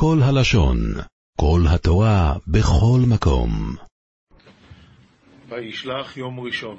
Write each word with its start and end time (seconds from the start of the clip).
כל 0.00 0.18
הלשון, 0.22 0.78
כל 1.40 1.60
התורה, 1.68 2.34
בכל 2.46 3.00
מקום. 3.08 3.76
וישלח 5.48 6.16
יום 6.16 6.40
ראשון. 6.40 6.76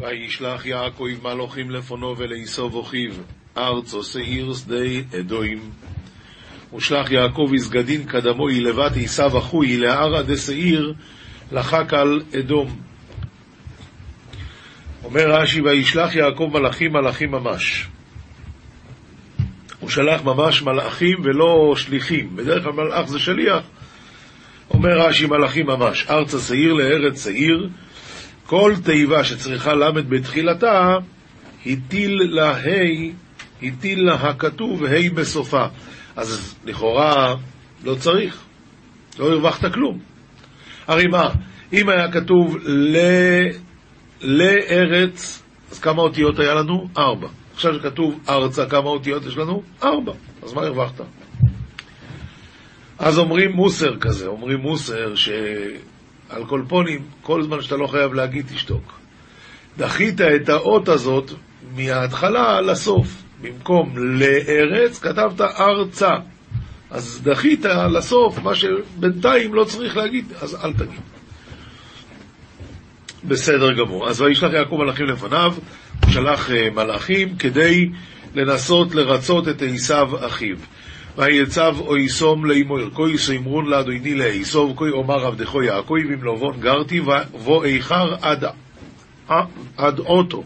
וישלח 0.00 0.66
יעקב 0.66 1.04
מלוכים 1.22 1.70
לפונו 1.70 2.18
ולעשוב 2.18 2.78
אחיו, 2.78 3.12
ארצו 3.56 4.04
שעיר 4.04 4.54
שדה 4.54 5.18
אדוים. 5.20 5.70
ושלח 6.74 7.10
יעקב 7.10 7.50
יסגדין 7.54 8.04
קדמוי 8.04 8.60
לבת 8.60 8.92
עשיו 9.04 9.38
אחוי 9.38 9.76
לערא 9.76 10.22
דשעיר 10.22 10.94
לחק 11.52 11.94
על 11.94 12.22
אדום. 12.38 12.80
אומר 15.04 15.30
רש"י, 15.30 15.60
וישלח 15.60 16.14
יעקב 16.14 16.50
מלאכים 16.52 16.92
מלאכים 16.92 17.30
ממש. 17.30 17.88
הוא 19.82 19.90
שלח 19.90 20.22
ממש 20.24 20.62
מלאכים 20.62 21.18
ולא 21.24 21.74
שליחים. 21.76 22.36
בדרך 22.36 22.64
כלל 22.64 22.72
מלאך 22.72 23.08
זה 23.08 23.18
שליח. 23.18 23.62
אומר 24.70 24.98
רש"י 24.98 25.26
מלאכים 25.26 25.66
ממש. 25.66 26.06
ארצה 26.10 26.38
שעיר 26.38 26.72
לארץ 26.72 27.24
שעיר. 27.24 27.68
כל 28.46 28.74
תיבה 28.84 29.24
שצריכה 29.24 29.74
למד 29.74 30.10
בתחילתה, 30.10 30.96
הטיל 31.66 32.22
לה 32.22 32.50
ה', 32.50 33.12
הטיל 33.62 34.04
לה 34.04 34.14
הכתוב 34.14 34.84
ה' 34.84 35.10
בסופה. 35.14 35.64
אז 36.16 36.54
לכאורה 36.64 37.34
לא 37.84 37.94
צריך, 37.94 38.38
לא 39.18 39.32
הרווחת 39.32 39.72
כלום. 39.72 39.98
הרי 40.86 41.06
מה, 41.06 41.30
אם 41.72 41.88
היה 41.88 42.12
כתוב 42.12 42.56
ל... 42.64 42.96
לארץ, 44.20 45.42
אז 45.70 45.78
כמה 45.78 46.02
אותיות 46.02 46.38
היה 46.38 46.54
לנו? 46.54 46.88
ארבע. 46.98 47.28
עכשיו 47.64 47.80
שכתוב 47.80 48.18
ארצה, 48.28 48.66
כמה 48.66 48.88
אותיות 48.88 49.26
יש 49.26 49.36
לנו? 49.36 49.62
ארבע. 49.82 50.12
אז 50.42 50.52
מה 50.52 50.62
הרווחת? 50.62 51.00
אז 52.98 53.18
אומרים 53.18 53.52
מוסר 53.52 53.96
כזה, 54.00 54.26
אומרים 54.26 54.58
מוסר 54.58 55.14
שעל 55.14 56.44
כל 56.48 56.62
פונים, 56.68 57.02
כל 57.22 57.42
זמן 57.42 57.62
שאתה 57.62 57.76
לא 57.76 57.86
חייב 57.86 58.14
להגיד, 58.14 58.46
תשתוק. 58.54 58.92
דחית 59.78 60.20
את 60.20 60.48
האות 60.48 60.88
הזאת 60.88 61.30
מההתחלה 61.76 62.60
לסוף. 62.60 63.22
במקום 63.40 63.92
לארץ, 63.96 64.98
כתבת 64.98 65.40
ארצה. 65.40 66.12
אז 66.90 67.20
דחית 67.22 67.64
לסוף 67.64 68.38
מה 68.38 68.54
שבינתיים 68.54 69.54
לא 69.54 69.64
צריך 69.64 69.96
להגיד, 69.96 70.32
אז 70.40 70.64
אל 70.64 70.72
תגיד. 70.72 71.00
בסדר 73.24 73.72
גמור. 73.72 74.08
אז 74.08 74.20
וישלח 74.20 74.52
יעקב 74.52 74.76
מלאכים 74.76 75.06
לפניו, 75.06 75.54
שלח 76.12 76.50
uh, 76.50 76.74
מלאכים 76.74 77.36
כדי 77.36 77.88
לנסות 78.34 78.94
לרצות 78.94 79.48
את 79.48 79.62
עשיו 79.62 80.26
אחיו. 80.26 80.56
ויצב 81.18 81.76
או 81.80 81.96
יסום 81.96 82.44
לאמור, 82.44 82.78
כה 82.94 83.02
יסמרון 83.14 83.66
לאדוני 83.66 84.14
לעשוב, 84.14 84.72
כה 84.76 84.84
אומר 84.90 85.26
עבדכו 85.26 85.62
יעקב, 85.62 85.94
אם 85.94 86.24
לבון 86.24 86.60
גרתי, 86.60 87.00
ובוא 87.00 87.64
איכר 87.64 88.14
עד, 88.22 88.44
עד 89.76 89.98
אוטו. 89.98 90.44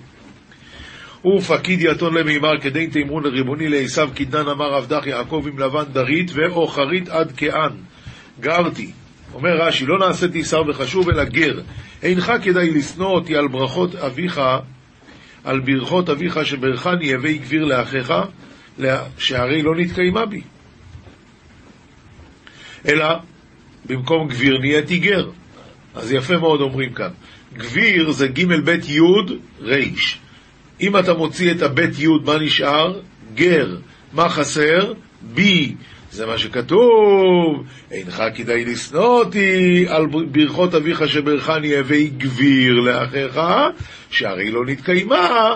ופקיד 1.27 1.81
יתון 1.81 2.15
למימר 2.15 2.61
כדי 2.61 2.87
תאמרון 2.87 3.25
לריבוני 3.25 3.69
לעשו 3.69 4.03
קדנן 4.15 4.49
אמר 4.49 4.75
עבדך 4.75 5.07
יעקב 5.07 5.45
עם 5.47 5.59
לבן 5.59 5.85
דרית 5.93 6.31
ואוכרית 6.35 7.09
עד 7.09 7.33
כען. 7.37 7.73
גרתי. 8.41 8.91
אומר 9.35 9.57
רש"י, 9.61 9.87
לא 9.87 9.99
נעשיתי 9.99 10.45
שר 10.45 10.63
וחשוב 10.69 11.11
אלא 11.11 11.25
גר. 11.25 11.61
אינך 12.03 12.33
כדאי 12.43 12.71
לשנוא 12.71 13.09
אותי 13.09 13.37
על 13.37 13.49
ברכות 13.49 13.95
אביך, 13.95 14.41
על 15.47 15.61
ברכות 15.61 16.09
אביך 16.09 16.47
שברכני 16.47 17.15
הווי 17.15 17.39
גביר 17.39 17.65
לאחיך, 17.65 18.13
שהרי 19.19 19.63
לא 19.63 19.77
נתקיימה 19.77 20.27
בי. 20.27 20.41
אלא 22.89 23.07
במקום 23.87 24.29
גביר 24.29 24.59
נהייתי 24.59 24.99
גר. 24.99 25.31
אז 25.95 26.13
יפה 26.13 26.39
מאוד 26.39 26.61
אומרים 26.61 26.93
כאן. 26.93 27.11
גביר 27.55 28.11
זה 28.11 28.29
ג' 28.29 28.45
ב' 28.65 28.69
י' 28.89 29.01
ר'. 29.63 29.75
אם 30.81 30.99
אתה 30.99 31.15
מוציא 31.15 31.53
את 31.53 31.63
הבית 31.63 31.99
י', 31.99 32.09
מה 32.25 32.39
נשאר? 32.39 33.01
גר. 33.35 33.77
מה 34.13 34.29
חסר? 34.29 34.93
בי. 35.23 35.75
זה 36.17 36.27
מה 36.27 36.39
שכתוב, 36.39 37.65
אינך 37.91 38.23
כדאי 38.35 38.65
לשנוא 38.65 39.19
אותי 39.19 39.87
על 39.89 40.07
ברכות 40.07 40.75
אביך 40.75 41.09
שברכני 41.09 41.77
הווי 41.77 42.09
גביר 42.09 42.75
לאחיך, 42.75 43.41
שהרי 44.11 44.51
לא 44.51 44.67
נתקיימה 44.67 45.55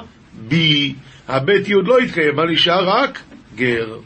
בי. 0.48 0.94
הבית 1.28 1.68
י' 1.68 1.74
לא 1.84 1.98
התקיים, 1.98 2.36
מה 2.36 2.44
נשאר? 2.44 2.88
רק 2.88 3.22
גר. 3.54 3.98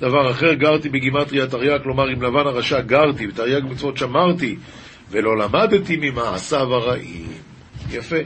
דבר 0.00 0.30
אחר, 0.30 0.52
גרתי 0.54 0.88
בגימטריה 0.88 1.46
תרי"ג, 1.46 1.82
כלומר 1.82 2.06
עם 2.06 2.22
לבן 2.22 2.46
הרשע 2.46 2.80
גרתי, 2.80 3.26
בתרי"ג 3.26 3.64
מצוות 3.64 3.96
שמרתי, 3.96 4.56
ולא 5.10 5.38
למדתי 5.38 5.96
ממעשיו 6.00 6.74
הרעים. 6.74 7.32
יפה. 7.90 8.16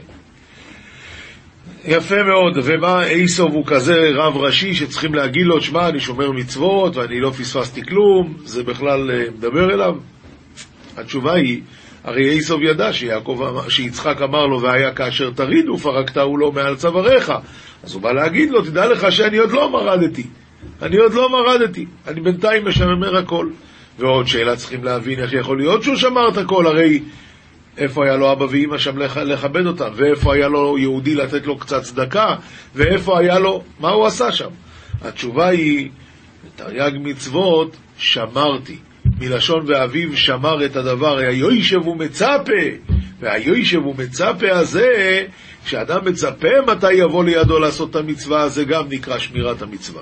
יפה 1.85 2.23
מאוד, 2.23 2.57
ומה 2.63 3.03
אייסוב 3.03 3.53
הוא 3.53 3.65
כזה 3.65 3.99
רב 4.13 4.37
ראשי 4.37 4.73
שצריכים 4.73 5.15
להגיד 5.15 5.45
לו, 5.45 5.61
שמע, 5.61 5.89
אני 5.89 5.99
שומר 5.99 6.31
מצוות 6.31 6.95
ואני 6.95 7.19
לא 7.19 7.29
פספסתי 7.29 7.81
כלום, 7.85 8.33
זה 8.45 8.63
בכלל 8.63 9.11
אה, 9.11 9.23
מדבר 9.37 9.73
אליו? 9.73 9.95
התשובה 10.97 11.33
היא, 11.33 11.61
הרי 12.03 12.29
אייסוב 12.29 12.61
ידע 12.63 12.93
שיעקב, 12.93 13.39
שיצחק 13.69 14.21
אמר 14.21 14.45
לו, 14.45 14.61
והיה 14.61 14.93
כאשר 14.93 15.31
תריד 15.31 15.69
ופרקתהו 15.69 16.37
לו 16.37 16.51
מעל 16.51 16.75
צוואריך. 16.75 17.33
אז 17.83 17.93
הוא 17.93 18.01
בא 18.01 18.11
להגיד 18.11 18.49
לו, 18.49 18.61
תדע 18.61 18.85
לך 18.85 19.11
שאני 19.11 19.37
עוד 19.37 19.51
לא 19.51 19.71
מרדתי. 19.71 20.23
אני 20.81 20.97
עוד 20.97 21.13
לא 21.13 21.29
מרדתי, 21.29 21.85
אני 22.07 22.21
בינתיים 22.21 22.67
משמר 22.67 23.17
הכל. 23.17 23.47
ועוד 23.99 24.27
שאלה 24.27 24.55
צריכים 24.55 24.83
להבין 24.83 25.19
איך 25.19 25.33
יכול 25.33 25.57
להיות 25.57 25.83
שהוא 25.83 25.95
שמר 25.95 26.29
את 26.29 26.37
הכל, 26.37 26.67
הרי 26.67 26.99
איפה 27.77 28.05
היה 28.05 28.15
לו 28.15 28.31
אבא 28.31 28.43
ואימא 28.43 28.77
שם 28.77 28.97
לכבד 28.97 29.65
אותם, 29.65 29.89
ואיפה 29.95 30.33
היה 30.33 30.47
לו 30.47 30.77
יהודי 30.77 31.15
לתת 31.15 31.45
לו 31.45 31.57
קצת 31.57 31.83
צדקה, 31.83 32.35
ואיפה 32.75 33.19
היה 33.19 33.39
לו, 33.39 33.63
מה 33.79 33.89
הוא 33.89 34.05
עשה 34.05 34.31
שם? 34.31 34.49
התשובה 35.01 35.47
היא, 35.47 35.89
תרי"ג 36.55 36.91
מצוות, 36.99 37.75
שמרתי. 37.97 38.77
מלשון 39.19 39.65
ואביו 39.67 40.17
שמר 40.17 40.65
את 40.65 40.75
הדבר, 40.75 41.17
היוישב 41.17 41.87
ומצפה, 41.87 42.51
והיוישב 43.19 43.85
ומצפה 43.85 44.51
הזה, 44.51 45.23
כשאדם 45.65 46.05
מצפה 46.05 46.61
מתי 46.67 46.93
יבוא 46.93 47.23
לידו 47.23 47.59
לעשות 47.59 47.89
את 47.89 47.95
המצווה, 47.95 48.49
זה 48.49 48.63
גם 48.63 48.83
נקרא 48.89 49.17
שמירת 49.17 49.61
המצווה. 49.61 50.01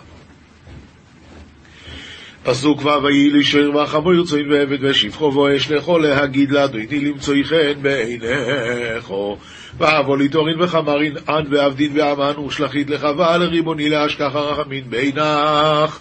פסוק 2.43 2.85
ו' 2.85 3.03
ויהי 3.03 3.29
לי 3.29 3.43
שוער 3.43 3.75
וחמור 3.75 4.13
ירצוין 4.13 4.51
ועבד 4.51 4.83
ושפחו 4.83 5.33
ואש 5.33 5.71
לכו 5.71 5.97
להגיד 5.97 6.51
לאדוני 6.51 6.99
למצואי 6.99 7.43
חן 7.43 7.81
בעיניכו. 7.81 9.37
ואבו 9.77 10.15
ליטורין 10.15 10.61
וחמרין 10.61 11.13
עד 11.27 11.53
ועבדין 11.53 11.91
ואמן 11.99 12.39
ושלחית 12.39 12.89
לחווה 12.89 13.37
לריבוני 13.37 13.89
להשכח 13.89 14.35
הרחמין 14.35 14.83
בעינך. 14.89 15.99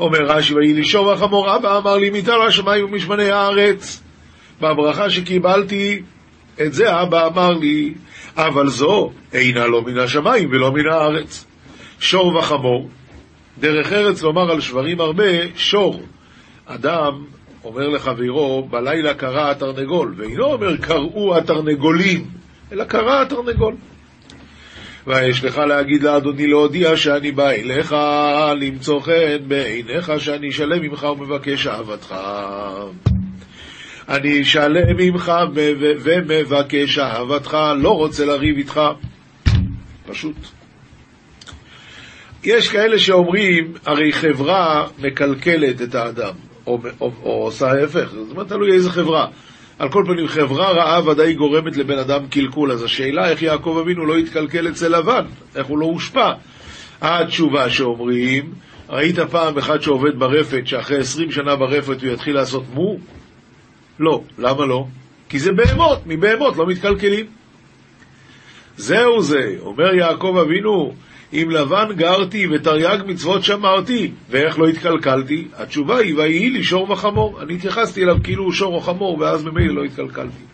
אומר 0.00 0.18
רש"י 0.18 0.54
ויהי 0.54 0.72
לי 0.72 0.84
שור 0.84 1.06
וחמור 1.06 1.56
אבא 1.56 1.78
אמר 1.78 1.96
לי 1.96 2.10
מתר 2.10 2.42
השמיים 2.42 2.84
ומשמני 2.84 3.30
הארץ. 3.30 4.02
בברכה 4.60 5.10
שקיבלתי 5.10 6.02
את 6.62 6.72
זה 6.72 7.02
אבא 7.02 7.26
אמר 7.26 7.52
לי 7.52 7.94
אבל 8.36 8.68
זו 8.68 9.10
אינה 9.32 9.66
לא 9.66 9.82
מן 9.82 9.98
השמיים 9.98 10.48
ולא 10.52 10.72
מן 10.72 10.86
הארץ. 10.86 11.46
שור 12.00 12.36
וחמור 12.36 12.88
דרך 13.60 13.92
ארץ 13.92 14.22
לומר 14.22 14.50
על 14.50 14.60
שברים 14.60 15.00
הרבה, 15.00 15.56
שור. 15.56 16.02
אדם 16.66 17.24
אומר 17.64 17.88
לחברו, 17.88 18.68
בלילה 18.70 19.14
קרא 19.14 19.50
התרנגול, 19.50 20.14
ואינו 20.16 20.44
אומר 20.44 20.76
קראו 20.76 21.36
התרנגולים, 21.36 22.24
אלא 22.72 22.84
קרא 22.84 23.22
התרנגול. 23.22 23.74
ויש 25.06 25.44
לך 25.44 25.58
להגיד 25.58 26.02
לאדוני 26.02 26.46
להודיע 26.46 26.96
שאני 26.96 27.32
בא 27.32 27.50
אליך 27.50 27.96
למצוא 28.60 29.00
חן 29.00 29.38
בעיניך 29.48 30.12
שאני 30.18 30.52
שלם 30.52 30.82
ממך 30.82 31.02
ומבקש 31.02 31.66
אהבתך. 31.66 32.14
אני 34.08 34.44
שלם 34.44 34.96
ממך 34.96 35.32
ומבקש 35.94 36.98
אהבתך, 36.98 37.56
לא 37.76 37.90
רוצה 37.90 38.24
לריב 38.24 38.56
איתך. 38.56 38.80
פשוט. 40.06 40.59
יש 42.44 42.68
כאלה 42.68 42.98
שאומרים, 42.98 43.72
הרי 43.86 44.12
חברה 44.12 44.86
מקלקלת 44.98 45.82
את 45.82 45.94
האדם, 45.94 46.32
או, 46.66 46.78
או, 47.00 47.12
או 47.22 47.30
עושה 47.30 47.66
ההפך, 47.72 48.10
זאת 48.12 48.30
אומרת, 48.30 48.48
תלוי 48.48 48.72
איזה 48.72 48.90
חברה. 48.90 49.26
על 49.78 49.88
כל 49.88 50.04
פנים, 50.06 50.28
חברה 50.28 50.70
רעה 50.70 51.08
ודאי 51.08 51.34
גורמת 51.34 51.76
לבן 51.76 51.98
אדם 51.98 52.26
קלקול, 52.26 52.72
אז 52.72 52.82
השאלה 52.82 53.30
איך 53.30 53.42
יעקב 53.42 53.78
אבינו 53.82 54.06
לא 54.06 54.16
התקלקל 54.16 54.68
אצל 54.68 54.98
לבן, 54.98 55.24
איך 55.56 55.66
הוא 55.66 55.78
לא 55.78 55.86
הושפע. 55.86 56.32
התשובה 57.00 57.70
שאומרים, 57.70 58.52
ראית 58.88 59.18
פעם 59.18 59.58
אחד 59.58 59.82
שעובד 59.82 60.18
ברפת, 60.18 60.66
שאחרי 60.66 60.98
עשרים 60.98 61.30
שנה 61.30 61.56
ברפת 61.56 62.02
הוא 62.02 62.12
יתחיל 62.12 62.34
לעשות 62.34 62.64
מו? 62.74 62.96
לא. 63.98 64.22
למה 64.38 64.66
לא? 64.66 64.86
כי 65.28 65.38
זה 65.38 65.52
בהמות, 65.52 66.02
מבהמות 66.06 66.56
לא 66.56 66.66
מתקלקלים. 66.66 67.26
זהו 68.76 69.22
זה, 69.22 69.54
אומר 69.60 69.94
יעקב 69.94 70.36
אבינו, 70.46 70.94
עם 71.32 71.50
לבן 71.50 71.88
גרתי 71.96 72.46
ותרי"ג 72.46 72.98
מצוות 73.06 73.44
שמרתי, 73.44 74.10
ואיך 74.30 74.58
לא 74.58 74.68
התקלקלתי? 74.68 75.48
התשובה 75.56 75.98
היא, 75.98 76.16
ויהי 76.16 76.50
לי 76.50 76.64
שור 76.64 76.90
וחמור. 76.90 77.42
אני 77.42 77.54
התייחסתי 77.54 78.04
אליו 78.04 78.16
כאילו 78.22 78.44
הוא 78.44 78.52
שור 78.52 78.74
או 78.74 78.80
חמור, 78.80 79.18
ואז 79.18 79.44
ממילא 79.44 79.74
לא 79.74 79.84
התקלקלתי. 79.84 80.44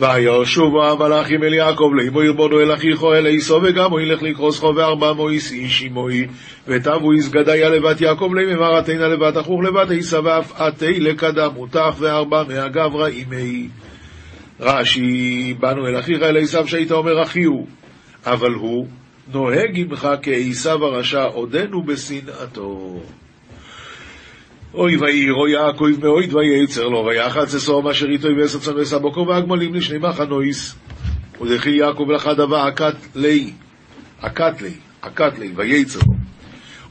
וישוב 0.00 0.76
המלאכים 0.76 1.42
אל 1.42 1.54
יעקב 1.54 1.90
לאמו 1.94 2.22
ירבונו 2.22 2.60
אל 2.60 2.74
אחיכו 2.74 3.14
אל 3.14 3.36
עשו 3.36 3.60
וגם 3.62 3.90
הוא 3.90 4.00
ילך 4.00 4.22
לקרוסכו 4.22 4.72
וארבע 4.76 5.12
מויס 5.12 5.52
איש 5.52 5.82
עמוי 5.82 6.26
ותבו 6.68 7.12
איסגדיה 7.12 7.68
לבת 7.68 8.00
יעקב 8.00 8.30
להם 8.34 8.58
אמר 8.58 8.76
עתינה 8.76 9.08
לבת 9.08 9.38
אחוך 9.38 9.60
לבת 9.62 9.90
עשה 9.90 10.20
ואף 10.24 10.60
עתי 10.60 11.00
לקדם 11.00 11.50
מותח 11.54 11.94
וארבע 11.98 12.42
מהגברא 12.48 13.06
אימי 13.06 13.68
רש"י 14.60 15.54
באנו 15.60 15.86
אל 15.86 15.98
אחיך 15.98 16.22
אל 16.22 16.36
עשיו 16.36 16.68
שהיית 16.68 16.92
אומר 16.92 17.22
אחי 17.22 17.44
הוא 17.44 17.66
אבל 18.26 18.52
הוא 18.54 18.86
נוהג 19.32 19.70
עמך 19.74 20.08
כעשיו 20.22 20.84
הרשע 20.84 21.24
עודנו 21.24 21.82
בשנאתו 21.82 23.00
אוי 24.74 24.96
ויהירו 24.96 25.48
יעקב 25.48 25.88
מאויד 26.02 26.34
וייצר 26.34 26.88
לו 26.88 27.04
ויחץ 27.06 27.54
אסור 27.54 27.90
אשר 27.90 28.06
איתו 28.06 28.28
ועשר 28.38 28.58
צנועס 28.58 28.92
הבוקר 28.92 29.20
והגמלים 29.20 29.74
לשני 29.74 29.98
מחנויס 29.98 30.74
ודחיל 31.40 31.70
יעקב 31.70 32.10
לחדא 32.10 32.30
ועקת 32.36 32.53
ליה 32.53 32.66
עקת 32.66 32.94
ליה 33.14 33.50
עקת 34.22 34.62
ליה 34.62 35.52
וייצר 35.56 36.00
לו 36.06 36.20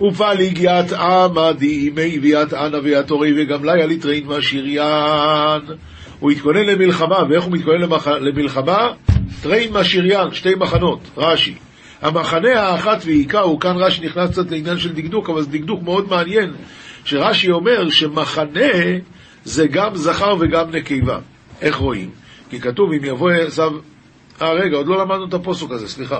ופליג 0.07 0.59
ית 0.61 0.98
עמא 0.98 1.53
דעימיה 1.53 2.19
וית 2.19 2.48
ענא 2.48 2.77
וית 2.83 3.05
תורי 3.05 3.33
וגמליא 3.37 3.83
לתרין 3.83 4.27
משריין 4.27 5.61
הוא 6.19 6.31
התכונן 6.31 6.65
למלחמה, 6.65 7.17
ואיך 7.29 7.43
הוא 7.43 7.53
מתכונן. 7.53 7.81
למלחמה? 8.21 8.89
תרין 9.41 9.73
משריין, 9.73 10.33
שתי 10.33 10.55
מחנות, 10.55 10.99
רש"י. 11.17 11.55
המחנה 12.01 12.61
האחת 12.61 13.01
והכהו, 13.05 13.41
הוא 13.41 13.59
כאן 13.59 13.77
רש"י 13.77 14.05
נכנס 14.05 14.29
קצת 14.29 14.51
לעניין 14.51 14.79
של 14.79 14.93
דקדוק, 14.93 15.29
אבל 15.29 15.41
זה 15.41 15.49
דקדוק 15.49 15.83
מאוד 15.83 16.09
מעניין, 16.09 16.53
שרש"י 17.05 17.51
אומר 17.51 17.89
שמחנה 17.89 18.69
זה 19.43 19.67
גם 19.67 19.95
זכר 19.95 20.35
וגם 20.39 20.71
נקבה. 20.71 21.19
איך 21.61 21.75
רואים? 21.75 22.09
כי 22.49 22.59
כתוב 22.59 22.93
אם 22.93 23.05
יבוא 23.05 23.31
עשיו... 23.31 23.71
אה, 24.41 24.53
רגע, 24.53 24.77
עוד 24.77 24.87
לא 24.87 24.99
למדנו 24.99 25.25
את 25.25 25.33
הפוסוק 25.33 25.71
הזה, 25.71 25.87
סליחה. 25.87 26.19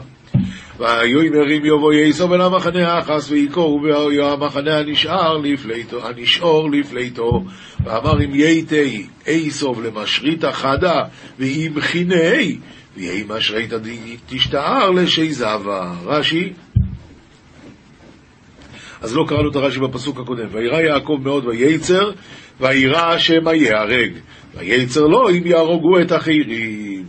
ויאמר 0.80 1.58
אם 1.58 1.66
יבוא 1.66 1.94
יסוב 1.94 2.34
אל 2.34 2.42
המחנה 2.42 2.94
האחס 2.94 3.32
ויקור 3.32 3.82
והמחנה 3.82 4.78
הנשאר 4.78 5.38
לפליטו, 5.38 6.08
הנשאור 6.08 6.72
לפליטו 6.72 7.44
ואמר 7.84 8.24
אם 8.24 8.36
ייתי 8.36 9.08
איסוב 9.28 9.84
למשריתא 9.84 10.52
חדה 10.52 11.04
ואם 11.40 11.72
חיני 11.80 12.58
ויהי 12.96 13.24
משריתא 13.28 13.78
תשתער 14.28 14.92
לשייזבה 14.92 15.94
רש"י 16.06 16.54
אז 19.02 19.16
לא 19.16 19.26
קראנו 19.28 19.50
את 19.52 19.56
הרש"י 19.56 19.80
בפסוק 19.80 20.20
הקודם. 20.20 20.48
וירא 20.52 20.82
יעקב 20.82 21.18
מאוד 21.24 21.46
וייצר, 21.46 22.12
וירא 22.60 23.18
שמא 23.18 23.50
ייהרג. 23.50 24.12
וייצר 24.56 25.02
לו 25.02 25.30
אם 25.30 25.42
יהרוגו 25.46 26.00
את 26.02 26.12
החירים. 26.12 27.06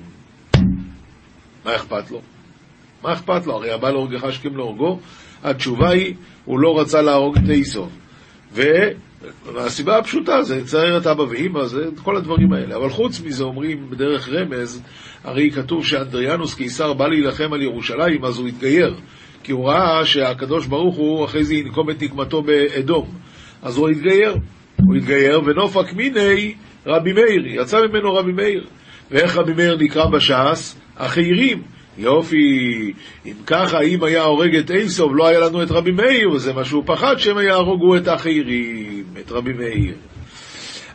מה 1.65 1.77
אכפת 1.77 2.11
לו? 2.11 2.21
מה 3.03 3.13
אכפת 3.13 3.47
לו? 3.47 3.55
הרי 3.55 3.71
הבא 3.71 3.91
להורגך 3.91 4.25
השכם 4.25 4.57
להורגו. 4.57 5.01
התשובה 5.43 5.91
היא, 5.91 6.15
הוא 6.45 6.61
לא 6.61 6.81
רצה 6.81 7.03
להרוג 7.03 7.37
את 7.39 7.51
איסוף. 7.51 7.89
והסיבה 9.55 9.99
הפשוטה 9.99 10.43
זה 10.43 10.57
לצייר 10.57 10.99
את 10.99 11.07
אבא 11.07 11.23
ואמא, 11.23 11.65
זה 11.67 11.89
כל 12.03 12.17
הדברים 12.17 12.53
האלה. 12.53 12.77
אבל 12.77 12.89
חוץ 12.89 13.21
מזה 13.21 13.45
אומרים 13.45 13.91
בדרך 13.91 14.29
רמז, 14.29 14.83
הרי 15.25 15.51
כתוב 15.51 15.87
שאנדריאנוס 15.87 16.55
קיסר 16.55 16.93
בא 16.93 17.09
להילחם 17.09 17.53
על 17.53 17.63
ירושלים, 17.63 18.25
אז 18.25 18.39
הוא 18.39 18.49
התגייר. 18.49 18.95
כי 19.43 19.53
הוא 19.53 19.69
ראה 19.69 20.07
שהקדוש 20.07 20.67
ברוך 20.67 20.97
הוא 20.97 21.25
אחרי 21.25 21.45
זה 21.45 21.55
ינקום 21.55 21.91
את 21.91 22.03
נקמתו 22.03 22.43
באדום. 22.43 23.09
אז 23.63 23.77
הוא 23.77 23.89
התגייר. 23.89 24.37
הוא 24.77 24.97
התגייר, 24.97 25.41
ונופק 25.45 25.93
מיני 25.93 26.55
רבי 26.87 27.13
מאיר, 27.13 27.47
יצא 27.47 27.79
ממנו 27.87 28.15
רבי 28.15 28.33
מאיר. 28.33 28.67
ואיך 29.11 29.37
רבי 29.37 29.53
מאיר 29.53 29.77
נקרא 29.81 30.07
בש"ס? 30.07 30.77
החיירים. 30.97 31.63
יופי, 31.99 32.93
אם 33.27 33.35
ככה, 33.47 33.81
אם 33.81 34.05
היה 34.05 34.23
הורג 34.23 34.57
את 34.57 34.71
איסוב, 34.71 35.17
לא 35.17 35.27
היה 35.27 35.41
לנו 35.41 35.63
את 35.63 35.71
רבי 35.71 35.91
מאיר, 35.91 36.31
וזה 36.31 36.53
מה 36.53 36.65
שהוא 36.65 36.83
פחד 36.87 37.19
שהם 37.19 37.39
יהרוגו 37.39 37.97
את 37.97 38.09
החיירים, 38.09 39.05
את 39.21 39.33
רבי 39.33 39.53
מאיר. 39.53 39.95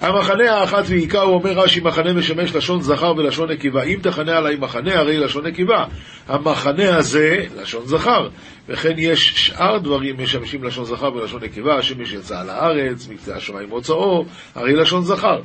המחנה 0.01 0.51
האחת 0.51 0.83
ועיקר, 0.86 1.21
הוא 1.21 1.33
אומר 1.33 1.51
רש"י, 1.51 1.80
מחנה 1.80 2.13
משמש 2.13 2.56
לשון 2.56 2.81
זכר 2.81 3.13
ולשון 3.18 3.51
נקבה. 3.51 3.83
אם 3.83 4.00
תכנה 4.01 4.38
עליי 4.38 4.56
מחנה, 4.56 5.00
הרי 5.00 5.18
לשון 5.18 5.47
נקבה. 5.47 5.86
המחנה 6.27 6.98
הזה, 6.98 7.44
לשון 7.62 7.86
זכר. 7.86 8.30
וכן 8.69 8.94
יש 8.98 9.33
שאר 9.36 9.77
דברים 9.77 10.15
משמשים 10.24 10.63
לשון 10.63 10.86
זכר 10.86 11.13
ולשון 11.13 11.44
נקבה, 11.44 11.77
השמש 11.77 12.13
יצא 12.13 12.39
על 12.39 12.50
הארץ, 12.50 13.07
מקצה 13.07 13.36
השמיים 13.36 13.69
מוצאו, 13.69 14.25
הרי 14.56 14.75
לשון 14.75 15.01
זכר. 15.01 15.39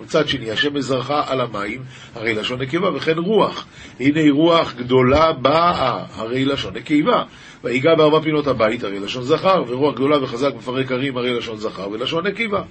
מצד 0.00 0.28
שני, 0.28 0.50
השמש 0.50 0.84
זרחה 0.84 1.22
על 1.26 1.40
המים, 1.40 1.82
הרי 2.14 2.34
לשון 2.34 2.62
נקבה, 2.62 2.96
וכן 2.96 3.18
רוח. 3.18 3.66
הנה 4.00 4.20
רוח 4.30 4.74
גדולה 4.74 5.32
באה, 5.32 6.04
הרי 6.14 6.44
לשון 6.44 6.76
נקבה. 6.76 7.22
ויגע 7.64 7.94
בארבע 7.94 8.20
פינות 8.20 8.46
הבית, 8.46 8.84
הרי 8.84 9.00
לשון 9.00 9.22
זכר, 9.22 9.64
ורוח 9.68 9.94
גדולה 9.94 10.22
וחזק 10.22 10.50
מפרק 10.56 10.92
הרים, 10.92 11.16
הרי 11.16 11.34
לשון 11.34 11.58
זכר 11.58 11.88
ולשון 11.90 12.26
נקבה. 12.26 12.62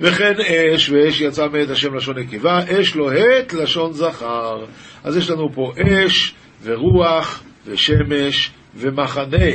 וכן 0.00 0.32
אש, 0.40 0.90
ואש 0.90 1.20
יצא 1.20 1.46
מאת 1.52 1.70
השם 1.70 1.94
לשון 1.94 2.18
נקבה, 2.18 2.60
אש 2.68 2.94
לוהט 2.94 3.52
לשון 3.52 3.92
זכר. 3.92 4.64
אז 5.04 5.16
יש 5.16 5.30
לנו 5.30 5.52
פה 5.54 5.72
אש 5.78 6.34
ורוח 6.62 7.42
ושמש 7.66 8.50
ומחנה. 8.76 9.46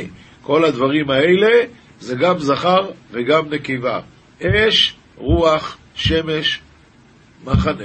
כל 0.42 0.64
הדברים 0.64 1.10
האלה 1.10 1.64
זה 2.00 2.14
גם 2.14 2.38
זכר 2.38 2.90
וגם 3.12 3.44
נקבה. 3.50 4.00
אש, 4.42 4.94
רוח, 5.16 5.76
שמש, 5.94 6.60
מחנה. 7.44 7.84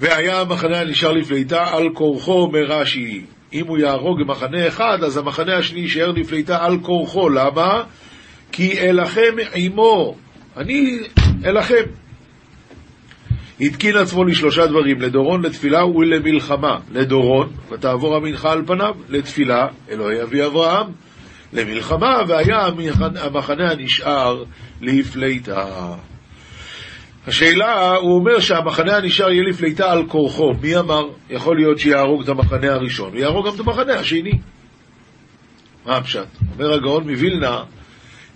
והיה 0.00 0.40
המחנה 0.40 0.80
הנשאר 0.80 1.12
לפליטה 1.12 1.64
על 1.76 1.88
כורחו, 1.94 2.32
אומר 2.32 2.64
רש"י. 2.64 3.24
אם 3.52 3.66
הוא 3.66 3.78
יהרוג 3.78 4.20
במחנה 4.20 4.68
אחד, 4.68 4.98
אז 5.04 5.16
המחנה 5.16 5.56
השני 5.56 5.80
יישאר 5.80 6.10
לפליטה 6.10 6.64
על 6.64 6.78
כורחו. 6.82 7.28
למה? 7.28 7.82
כי 8.52 8.80
אלחם 8.80 9.36
עמו. 9.54 10.14
אני 10.56 10.98
אלחם. 11.44 11.84
התקין 13.60 13.96
עצמו 13.96 14.24
לשלושה 14.24 14.66
דברים, 14.66 15.00
לדורון, 15.00 15.44
לתפילה 15.44 15.86
ולמלחמה. 15.86 16.78
לדורון, 16.92 17.52
ותעבור 17.70 18.16
המנחה 18.16 18.52
על 18.52 18.62
פניו, 18.66 18.94
לתפילה, 19.08 19.66
אלוהי 19.90 20.22
אבי 20.22 20.46
אברהם. 20.46 20.86
למלחמה, 21.52 22.22
והיה 22.28 22.66
המחנה 23.16 23.70
הנשאר 23.70 24.44
לפליטה. 24.82 25.64
השאלה, 27.26 27.96
הוא 27.96 28.14
אומר 28.14 28.40
שהמחנה 28.40 28.96
הנשאר 28.96 29.30
יהיה 29.30 29.42
לפליטה 29.42 29.92
על 29.92 30.06
כורחו. 30.06 30.54
מי 30.62 30.76
אמר? 30.78 31.02
יכול 31.30 31.56
להיות 31.56 31.78
שיהרוג 31.78 32.22
את 32.22 32.28
המחנה 32.28 32.72
הראשון, 32.72 33.10
ויהרוג 33.12 33.46
גם 33.46 33.54
את 33.54 33.60
המחנה 33.60 33.94
השני. 33.94 34.38
מה 35.86 35.96
הפשט? 35.96 36.26
אומר 36.54 36.72
הגאון 36.72 37.10
מווילנה, 37.10 37.62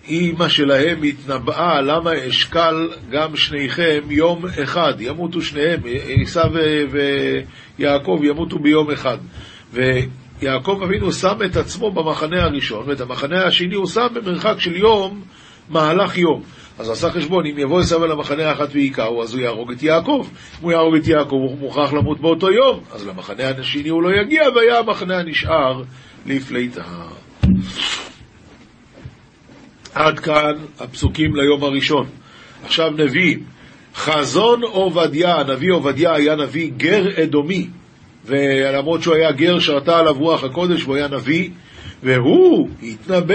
אימא 0.08 0.48
שלהם 0.48 1.02
התנבאה 1.02 1.80
למה 1.80 2.10
אשקל 2.28 2.88
גם 3.10 3.36
שניכם 3.36 4.00
יום 4.10 4.46
אחד, 4.62 4.94
ימותו 5.00 5.42
שניהם, 5.42 5.80
עשיו 6.22 6.50
ויעקב 7.78 8.20
ימותו 8.22 8.58
ביום 8.58 8.90
אחד. 8.90 9.18
ויעקב 9.72 10.80
אבינו 10.84 11.12
שם 11.12 11.36
את 11.44 11.56
עצמו 11.56 11.90
במחנה 11.90 12.42
הראשון, 12.42 12.88
ואת 12.88 13.00
המחנה 13.00 13.44
השני 13.44 13.74
הוא 13.74 13.86
שם 13.86 14.06
במרחק 14.14 14.54
של 14.58 14.76
יום, 14.76 15.22
מהלך 15.68 16.18
יום. 16.18 16.42
אז 16.78 16.90
עשה 16.90 17.10
חשבון, 17.10 17.46
אם 17.46 17.58
יבוא 17.58 17.80
עשיו 17.80 18.04
אל 18.04 18.10
המחנה 18.10 18.48
האחת 18.48 18.68
ויקראו, 18.72 19.22
אז 19.22 19.34
הוא 19.34 19.40
יהרוג 19.40 19.72
את 19.72 19.82
יעקב. 19.82 20.26
אם 20.32 20.62
הוא 20.62 20.72
יהרוג 20.72 20.94
את 20.94 21.08
יעקב, 21.08 21.32
הוא 21.32 21.58
מוכרח 21.58 21.92
למות 21.92 22.20
באותו 22.20 22.50
יום. 22.52 22.80
אז 22.92 23.06
למחנה 23.06 23.48
השני 23.58 23.88
הוא 23.88 24.02
לא 24.02 24.20
יגיע, 24.20 24.42
והיה 24.54 24.78
המחנה 24.78 25.18
הנשאר 25.18 25.82
לפליטה. 26.26 26.82
עד 29.94 30.18
כאן 30.18 30.52
הפסוקים 30.80 31.36
ליום 31.36 31.64
הראשון. 31.64 32.06
עכשיו 32.64 32.90
נביא, 32.90 33.36
חזון 33.94 34.62
עובדיה, 34.62 35.34
הנביא 35.36 35.72
עובדיה 35.72 36.14
היה 36.14 36.36
נביא 36.36 36.70
גר 36.76 37.22
אדומי, 37.22 37.68
ולמרות 38.24 39.02
שהוא 39.02 39.14
היה 39.14 39.32
גר 39.32 39.58
שרתה 39.58 39.98
עליו 39.98 40.14
רוח 40.18 40.44
הקודש 40.44 40.84
והוא 40.84 40.96
היה 40.96 41.08
נביא, 41.08 41.50
והוא 42.02 42.68
התנבא 42.82 43.34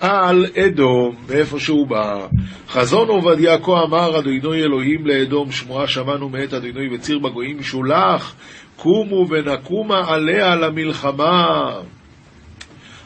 על 0.00 0.46
אדום, 0.56 1.16
מאיפה 1.28 1.58
שהוא 1.58 1.86
בא. 1.86 2.26
חזון 2.68 3.08
עובדיה 3.08 3.58
כה 3.58 3.82
אמר 3.82 4.18
אדוני 4.18 4.62
אלוהים 4.62 5.06
לאדום, 5.06 5.52
שמועה 5.52 5.86
שמענו 5.86 6.28
מאת 6.28 6.54
אדוני 6.54 6.94
וציר 6.94 7.18
בגויים 7.18 7.62
שולח, 7.62 8.34
קומו 8.76 9.26
ונקומה 9.30 10.02
עליה 10.08 10.56
למלחמה. 10.56 11.70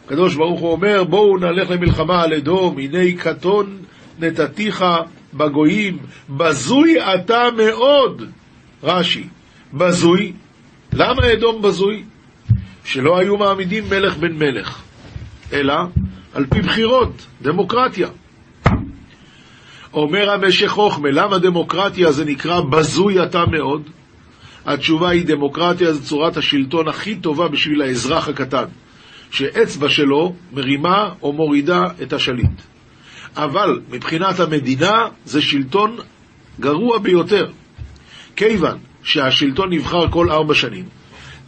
הקדוש 0.04 0.34
ברוך 0.34 0.60
הוא 0.60 0.72
אומר, 0.72 1.04
בואו 1.04 1.38
נלך 1.38 1.70
למלחמה 1.70 2.22
על 2.22 2.34
אדום, 2.34 2.78
הנה 2.78 3.12
קטון 3.18 3.78
נתתיך 4.18 4.84
בגויים, 5.34 5.98
בזוי 6.28 6.96
אתה 7.14 7.42
מאוד. 7.56 8.22
רש"י, 8.82 9.24
בזוי, 9.74 10.32
למה 10.92 11.32
אדום 11.32 11.62
בזוי? 11.62 12.04
שלא 12.84 13.18
היו 13.18 13.36
מעמידים 13.36 13.84
מלך 13.90 14.16
בן 14.16 14.32
מלך, 14.32 14.82
אלא 15.52 15.74
על 16.34 16.46
פי 16.46 16.60
בחירות, 16.60 17.26
דמוקרטיה. 17.42 18.08
אומר 19.92 20.30
המשך 20.30 20.68
חוכמה, 20.68 21.10
למה 21.10 21.38
דמוקרטיה 21.38 22.12
זה 22.12 22.24
נקרא 22.24 22.60
בזוי 22.60 23.22
אתה 23.24 23.44
מאוד? 23.46 23.82
התשובה 24.66 25.08
היא 25.08 25.26
דמוקרטיה 25.26 25.92
זה 25.92 26.02
צורת 26.02 26.36
השלטון 26.36 26.88
הכי 26.88 27.16
טובה 27.16 27.48
בשביל 27.48 27.82
האזרח 27.82 28.28
הקטן, 28.28 28.64
שאצבע 29.30 29.88
שלו 29.88 30.34
מרימה 30.52 31.10
או 31.22 31.32
מורידה 31.32 31.82
את 32.02 32.12
השליט. 32.12 32.60
אבל 33.36 33.80
מבחינת 33.90 34.40
המדינה 34.40 35.08
זה 35.24 35.42
שלטון 35.42 35.96
גרוע 36.60 36.98
ביותר. 36.98 37.50
כיוון 38.36 38.78
שהשלטון 39.02 39.72
נבחר 39.72 40.10
כל 40.10 40.30
ארבע 40.30 40.54
שנים, 40.54 40.84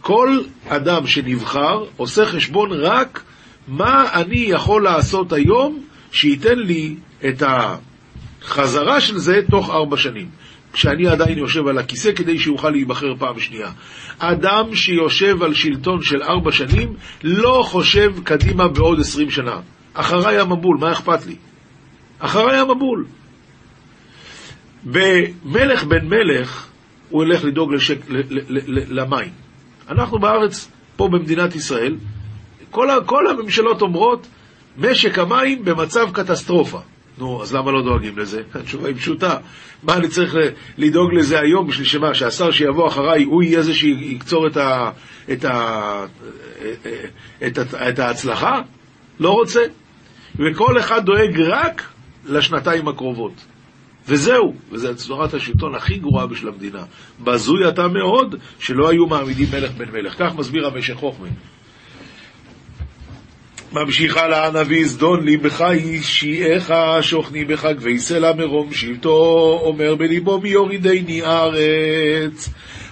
כל 0.01 0.39
אדם 0.67 1.07
שנבחר 1.07 1.83
עושה 1.97 2.25
חשבון 2.25 2.69
רק 2.71 3.23
מה 3.67 4.09
אני 4.13 4.39
יכול 4.39 4.83
לעשות 4.83 5.33
היום 5.33 5.83
שייתן 6.11 6.59
לי 6.59 6.95
את 7.27 7.43
החזרה 7.45 9.01
של 9.01 9.17
זה 9.17 9.41
תוך 9.51 9.69
ארבע 9.69 9.97
שנים. 9.97 10.29
כשאני 10.73 11.07
עדיין 11.07 11.37
יושב 11.37 11.67
על 11.67 11.77
הכיסא 11.77 12.11
כדי 12.11 12.39
שיוכל 12.39 12.69
להיבחר 12.69 13.15
פעם 13.19 13.39
שנייה. 13.39 13.71
אדם 14.19 14.75
שיושב 14.75 15.43
על 15.43 15.53
שלטון 15.53 16.01
של 16.01 16.23
ארבע 16.23 16.51
שנים 16.51 16.93
לא 17.23 17.63
חושב 17.65 18.13
קדימה 18.23 18.67
בעוד 18.67 18.99
עשרים 18.99 19.29
שנה. 19.29 19.59
אחריי 19.93 20.39
המבול, 20.39 20.77
מה 20.79 20.91
אכפת 20.91 21.25
לי? 21.25 21.35
אחריי 22.19 22.59
המבול. 22.59 23.05
במלך 24.83 25.83
בן 25.83 26.07
מלך 26.07 26.67
הוא 27.09 27.23
ילך 27.23 27.43
לדאוג 27.43 27.73
לשק, 27.73 27.97
ל, 28.09 28.17
ל, 28.17 28.39
ל, 28.49 28.99
למים. 28.99 29.29
אנחנו 29.89 30.19
בארץ, 30.19 30.71
פה 30.95 31.07
במדינת 31.07 31.55
ישראל, 31.55 31.95
כל, 32.75 32.89
כל 33.05 33.27
הממשלות 33.27 33.81
אומרות, 33.81 34.27
משק 34.77 35.19
המים 35.19 35.65
במצב 35.65 36.07
קטסטרופה. 36.13 36.79
נו, 37.17 37.43
אז 37.43 37.55
למה 37.55 37.71
לא 37.71 37.81
דואגים 37.81 38.17
לזה? 38.17 38.41
התשובה 38.55 38.87
היא 38.87 38.95
פשוטה. 38.95 39.37
מה 39.83 39.93
אני 39.93 40.07
צריך 40.07 40.35
לדאוג 40.77 41.13
לזה 41.13 41.39
היום 41.39 41.67
בשביל 41.67 41.87
שמה? 41.87 42.13
שהשר 42.13 42.51
שיבוא 42.51 42.87
אחריי, 42.87 43.23
הוא 43.23 43.43
יהיה 43.43 43.61
זה 43.61 43.75
שיקצור 43.75 44.47
את, 44.47 44.57
ה, 44.57 44.91
את, 45.31 45.45
ה, 45.45 46.05
את, 47.47 47.57
ה, 47.57 47.89
את 47.89 47.99
ההצלחה? 47.99 48.61
לא 49.19 49.29
רוצה. 49.29 49.61
וכל 50.35 50.79
אחד 50.79 51.05
דואג 51.05 51.39
רק 51.39 51.89
לשנתיים 52.25 52.87
הקרובות. 52.87 53.45
וזהו, 54.07 54.55
וזו 54.71 54.95
צורת 54.95 55.33
השלטון 55.33 55.75
הכי 55.75 55.97
גרועה 55.97 56.27
בשביל 56.27 56.49
המדינה. 56.53 56.83
בזוי 57.23 57.69
אתה 57.69 57.87
מאוד 57.87 58.35
שלא 58.59 58.89
היו 58.89 59.05
מעמידים 59.07 59.47
מלך 59.51 59.71
בן 59.71 59.91
מלך. 59.91 60.15
כך 60.17 60.35
מסביר 60.35 60.67
המשך 60.67 60.93
חוכמה. 60.93 61.27
ממשיכה 63.75 64.27
לה 64.27 64.47
הנביא 64.47 64.85
זדון 64.87 65.25
לי 65.25 65.37
בך 65.37 65.61
אישיעך 65.71 66.71
שוכני 67.01 67.45
בך 67.45 67.65
גבי 67.65 67.99
סלע 67.99 68.33
מרום 68.33 68.73
שבטו 68.73 69.59
אומר 69.63 69.95
בליבו 69.95 70.41
מי 70.41 70.49
יורידני 70.49 71.21
ארץ. 71.21 72.49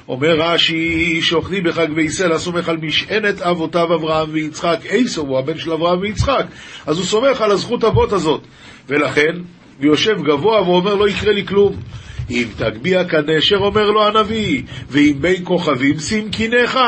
אומר 0.07 0.35
רש"י 0.39 1.21
שוכני 1.21 1.61
בך 1.61 1.77
גבי 1.77 2.09
סלע 2.09 2.37
סומך 2.37 2.69
על 2.69 2.77
משענת 2.77 3.41
אבותיו 3.41 3.95
אברהם 3.95 4.29
ויצחק. 4.31 4.79
איסו 4.85 5.21
הוא 5.21 5.39
הבן 5.39 5.57
של 5.57 5.71
אברהם 5.71 5.99
ויצחק. 5.99 6.45
אז 6.85 6.97
הוא 6.97 7.05
סומך 7.05 7.41
על 7.41 7.51
הזכות 7.51 7.83
אבות 7.83 8.13
הזאת. 8.13 8.41
ולכן 8.89 9.35
ויושב 9.79 10.23
גבוה 10.23 10.61
ואומר 10.61 10.95
לא 10.95 11.09
יקרה 11.09 11.33
לי 11.33 11.45
כלום 11.45 11.75
אם 12.29 12.47
תגביה 12.57 13.09
כנשר, 13.09 13.57
אומר 13.57 13.91
לו 13.91 14.07
הנביא, 14.07 14.63
ואם 14.89 15.15
בין 15.21 15.35
כוכבים 15.43 15.99
שים 15.99 16.31
קינך, 16.31 16.79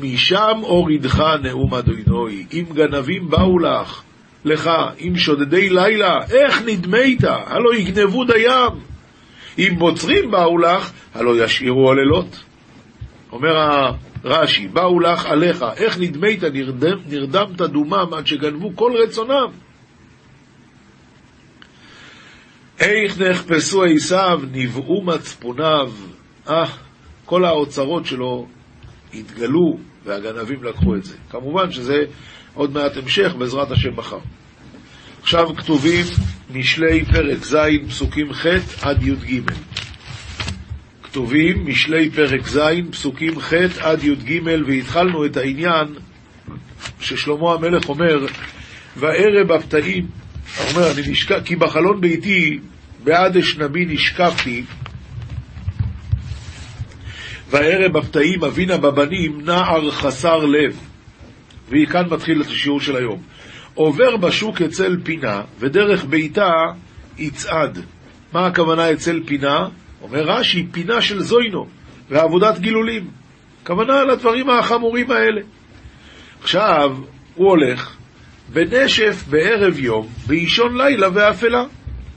משם 0.00 0.58
הורידך 0.60 1.22
נאום 1.42 1.74
אדוני. 1.74 2.44
אם 2.52 2.64
גנבים 2.74 3.30
באו 3.30 3.58
לך, 3.58 4.02
לך, 4.44 4.70
אם 5.00 5.16
שודדי 5.16 5.70
לילה, 5.70 6.18
איך 6.32 6.62
נדמית? 6.66 7.24
הלא 7.24 7.74
יגנבו 7.74 8.24
דיים. 8.24 8.72
אם 9.58 9.74
בוצרים 9.78 10.30
באו 10.30 10.58
לך, 10.58 10.92
הלא 11.14 11.44
ישאירו 11.44 11.86
עוללות. 11.86 12.44
אומר 13.32 13.50
רש"י, 14.24 14.68
באו 14.68 15.00
לך 15.00 15.26
עליך, 15.26 15.64
איך 15.76 15.98
נדמית, 15.98 16.44
נרדם, 16.44 16.98
נרדמת 17.08 17.60
דומם 17.60 18.14
עד 18.16 18.26
שגנבו 18.26 18.76
כל 18.76 18.92
רצונם. 19.02 19.61
איך 22.80 23.20
נחפשו 23.20 23.84
עשיו, 23.84 24.40
נבעו 24.52 25.02
מצפוניו. 25.04 25.92
אה, 26.48 26.64
כל 27.24 27.44
האוצרות 27.44 28.06
שלו 28.06 28.46
התגלו, 29.14 29.78
והגנבים 30.04 30.64
לקחו 30.64 30.96
את 30.96 31.04
זה. 31.04 31.16
כמובן 31.30 31.72
שזה 31.72 31.96
עוד 32.54 32.72
מעט 32.72 32.96
המשך, 32.96 33.34
בעזרת 33.38 33.70
השם 33.70 33.96
מחר. 33.96 34.18
עכשיו 35.22 35.56
כתובים 35.56 36.04
משלי 36.50 37.04
פרק 37.04 37.44
ז', 37.44 37.56
פסוקים 37.88 38.32
ח' 38.32 38.46
עד 38.82 39.02
י"ג. 39.02 39.40
כתובים 41.02 41.66
משלי 41.66 42.10
פרק 42.10 42.46
ז', 42.46 42.60
פסוקים 42.90 43.40
ח' 43.40 43.52
עד 43.80 44.04
י"ג, 44.04 44.40
והתחלנו 44.66 45.26
את 45.26 45.36
העניין 45.36 45.86
ששלמה 47.00 47.52
המלך 47.52 47.88
אומר, 47.88 48.26
וערב 48.96 49.52
הפתאים, 49.52 50.06
אומר, 50.60 50.92
אני 50.92 51.02
נשכח, 51.10 51.38
כי 51.44 51.56
בחלון 51.56 52.00
ביתי 52.00 52.58
בעד 53.04 53.36
אשנבי 53.36 53.84
נשקפתי, 53.84 54.64
והערב 57.50 57.96
הפתאים 57.96 58.44
אבינה 58.44 58.76
בבנים 58.76 59.40
נער 59.40 59.90
חסר 59.90 60.36
לב. 60.36 60.76
וכאן 61.68 62.06
מתחיל 62.10 62.42
את 62.42 62.46
השיעור 62.46 62.80
של 62.80 62.96
היום. 62.96 63.22
עובר 63.74 64.16
בשוק 64.16 64.62
אצל 64.62 64.96
פינה, 65.04 65.42
ודרך 65.58 66.04
ביתה 66.04 66.52
יצעד. 67.18 67.78
מה 68.32 68.46
הכוונה 68.46 68.92
אצל 68.92 69.20
פינה? 69.26 69.68
אומר 70.02 70.22
רש"י, 70.22 70.66
פינה 70.72 71.02
של 71.02 71.22
זוינו, 71.22 71.66
ועבודת 72.10 72.58
גילולים. 72.58 73.10
כוונה 73.66 74.04
לדברים 74.04 74.50
החמורים 74.50 75.10
האלה. 75.10 75.40
עכשיו, 76.42 76.96
הוא 77.34 77.48
הולך 77.48 77.96
בנשף 78.52 79.24
בערב 79.30 79.78
יום, 79.78 80.08
באישון 80.26 80.76
לילה 80.76 81.08
ואפלה. 81.14 81.64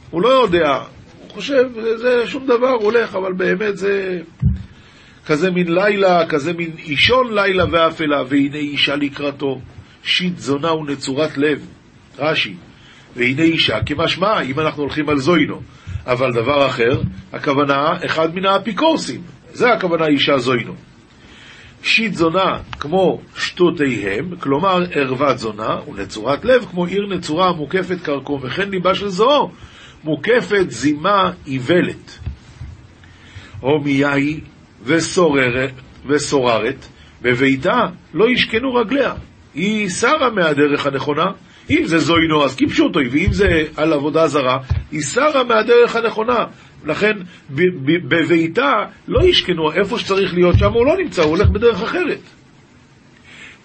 הוא 0.10 0.22
לא 0.22 0.30
יודע, 0.30 0.80
הוא 1.22 1.30
חושב, 1.30 1.63
זה, 1.74 1.98
זה 1.98 2.27
שום 2.27 2.46
דבר, 2.46 2.70
הוא 2.70 2.84
הולך, 2.84 3.15
אבל 3.15 3.34
באמת 3.34 3.77
זה 3.77 4.20
כזה 5.25 5.51
מין 5.51 5.74
לילה, 5.74 6.25
כזה 6.30 6.54
מין 6.54 6.72
אישון 6.77 7.34
לילה 7.34 7.65
ואפלה, 7.72 8.24
והנה 8.27 8.58
אישה 8.58 8.96
לקראתו, 8.96 9.62
שיט 10.04 10.38
זונה 10.38 10.74
ונצורת 10.74 11.38
לב, 11.38 11.68
רש"י, 12.20 12.56
והנה 13.15 13.42
אישה 13.42 13.77
כמשמע, 13.86 14.42
אם 14.42 14.60
אנחנו 14.60 14.84
הולכים 14.84 15.10
על 15.10 15.18
זוינו, 15.18 15.62
אבל 16.06 16.32
דבר 16.32 16.68
אחר, 16.68 17.01
הכוונה, 17.34 17.94
אחד 18.06 18.36
מן 18.36 18.46
האפיקורסים, 18.46 19.22
זה 19.54 19.74
הכוונה 19.74 20.08
אישה 20.08 20.38
זוינו. 20.38 20.74
שיט 21.86 22.13
זונה 22.13 22.60
כמו 22.80 23.22
שטותיהם, 23.38 24.36
כלומר 24.39 24.84
ערוות 24.92 25.38
זונה, 25.38 25.77
ונצורת 25.88 26.46
לב 26.46 26.65
כמו 26.72 26.86
עיר 26.86 27.08
נצורה 27.08 27.50
המוקפת 27.50 27.98
קרקום, 28.04 28.39
וכן 28.44 28.70
ליבה 28.70 28.96
של 28.96 29.10
זוהו, 29.10 29.51
מוקפת 30.04 30.65
זימה 30.70 31.32
איוולת. 31.48 32.20
הומיה 33.60 34.13
היא 34.13 34.42
וסוררת, 34.84 35.74
וסוררת, 36.08 36.88
בביתה 37.22 37.86
לא 38.13 38.30
ישכנו 38.30 38.74
רגליה. 38.74 39.13
היא 39.54 39.89
שרה 39.89 40.30
מהדרך 40.30 40.86
הנכונה. 40.86 41.25
אם 41.70 41.82
זה 41.86 42.00
זוינו, 42.00 42.46
אז 42.46 42.56
כיפשוטו, 42.56 43.00
ואם 43.12 43.34
זה 43.34 43.63
על 43.77 43.94
עבודה 43.94 44.27
זרה, 44.27 44.58
היא 44.92 45.01
שרה 45.01 45.44
מהדרך 45.44 45.96
הנכונה. 45.96 46.46
לכן 46.86 47.18
בביתה 48.08 48.84
לא 49.08 49.24
ישכנו, 49.24 49.72
איפה 49.72 50.00
שצריך 50.00 50.34
להיות 50.34 50.58
שם 50.58 50.74
הוא 50.74 50.86
לא 50.86 50.98
נמצא, 50.98 51.22
הוא 51.22 51.30
הולך 51.30 51.50
בדרך 51.50 51.82
אחרת. 51.84 52.20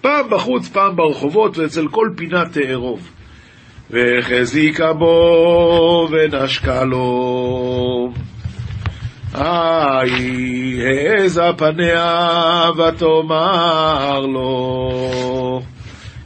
פעם 0.00 0.30
בחוץ, 0.30 0.68
פעם 0.68 0.96
ברחובות, 0.96 1.58
ואצל 1.58 1.88
כל 1.88 2.08
פינה 2.16 2.44
תארוב. 2.48 3.10
וחזיקה 3.90 4.92
בו 4.92 6.08
ונשקה 6.10 6.84
לו. 6.84 8.12
היי, 9.34 10.80
העזה 10.86 11.42
פניה 11.56 12.70
ותאמר 12.72 14.20
לו. 14.20 15.62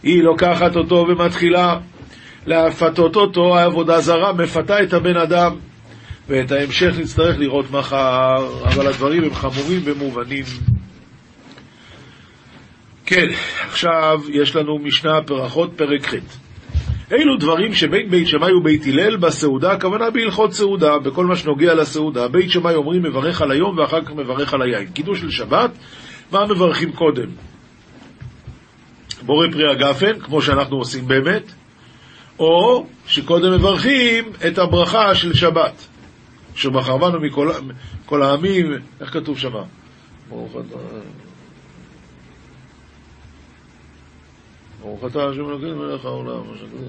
היא 0.03 0.23
לוקחת 0.23 0.77
אותו 0.77 1.07
ומתחילה 1.09 1.77
להפתות 2.47 3.17
אותו, 3.17 3.59
העבודה 3.59 4.01
זרה 4.01 4.33
מפתה 4.33 4.83
את 4.83 4.93
הבן 4.93 5.17
אדם. 5.17 5.57
ואת 6.29 6.53
ההמשך 6.53 6.99
נצטרך 6.99 7.39
לראות 7.39 7.71
מחר, 7.71 8.63
אבל 8.65 8.87
הדברים 8.87 9.25
הם 9.25 9.35
חמורים 9.35 9.81
ומובנים. 9.85 10.45
כן, 13.07 13.27
עכשיו 13.67 14.21
יש 14.33 14.57
לנו 14.57 14.79
משנה 14.79 15.23
פרחות 15.27 15.71
פרק 15.77 16.07
ח'. 16.07 16.15
אילו 17.13 17.37
דברים 17.37 17.75
שבין 17.75 18.11
בית 18.11 18.29
שמאי 18.29 18.53
ובית 18.53 18.87
הלל 18.87 19.17
בסעודה, 19.17 19.73
הכוונה 19.73 20.11
בהלכות 20.11 20.53
סעודה, 20.53 20.99
בכל 20.99 21.27
מה 21.27 21.37
שנוגע 21.37 21.75
לסעודה. 21.75 22.29
בית 22.29 22.51
שמאי 22.51 22.75
אומרים 22.75 23.03
מברך 23.03 23.43
על 23.43 23.51
היום 23.51 23.79
ואחר 23.79 24.05
כך 24.05 24.11
מברך 24.11 24.55
על 24.55 24.63
היין. 24.63 24.87
קידוש 24.87 25.21
של 25.21 25.31
שבת, 25.31 25.71
מה 26.33 26.47
מברכים 26.47 26.93
קודם? 26.93 27.29
בורא 29.23 29.47
פרי 29.53 29.71
הגפן, 29.71 30.19
כמו 30.21 30.43
שאנחנו 30.43 30.77
עושים 30.77 31.09
באמת, 31.09 31.53
או 32.39 32.87
שקודם 33.07 33.53
מברכים 33.53 34.25
את 34.47 34.59
הברכה 34.59 35.15
של 35.15 35.35
שבת, 35.35 35.87
שבחרבנו 36.55 37.21
מכל 37.21 37.51
כל 38.07 38.23
העמים, 38.23 38.73
איך 39.01 39.13
כתוב 39.13 39.39
שמה? 39.39 39.63
ברוך 40.29 40.53
אתה... 40.53 40.77
ברוך 44.81 45.05
אתה 45.07 45.29
השם 45.29 45.49
אלוקינו 45.49 45.77
מלך 45.77 46.05
העולם, 46.05 46.41
מה. 46.51 46.87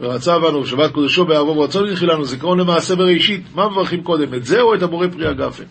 ורצה 0.00 0.38
בנו 0.38 0.66
שבת 0.66 0.92
קודשו 0.92 1.24
בערבו 1.24 1.56
ורצון 1.56 1.88
לנו 2.02 2.24
זיכרון 2.24 2.60
למעשה 2.60 2.96
בראשית. 2.96 3.42
מה 3.54 3.68
מברכים 3.68 4.02
קודם, 4.02 4.34
את 4.34 4.44
זה 4.44 4.60
או 4.60 4.74
את 4.74 4.82
הבורא 4.82 5.06
פרי 5.08 5.28
הגפן? 5.28 5.64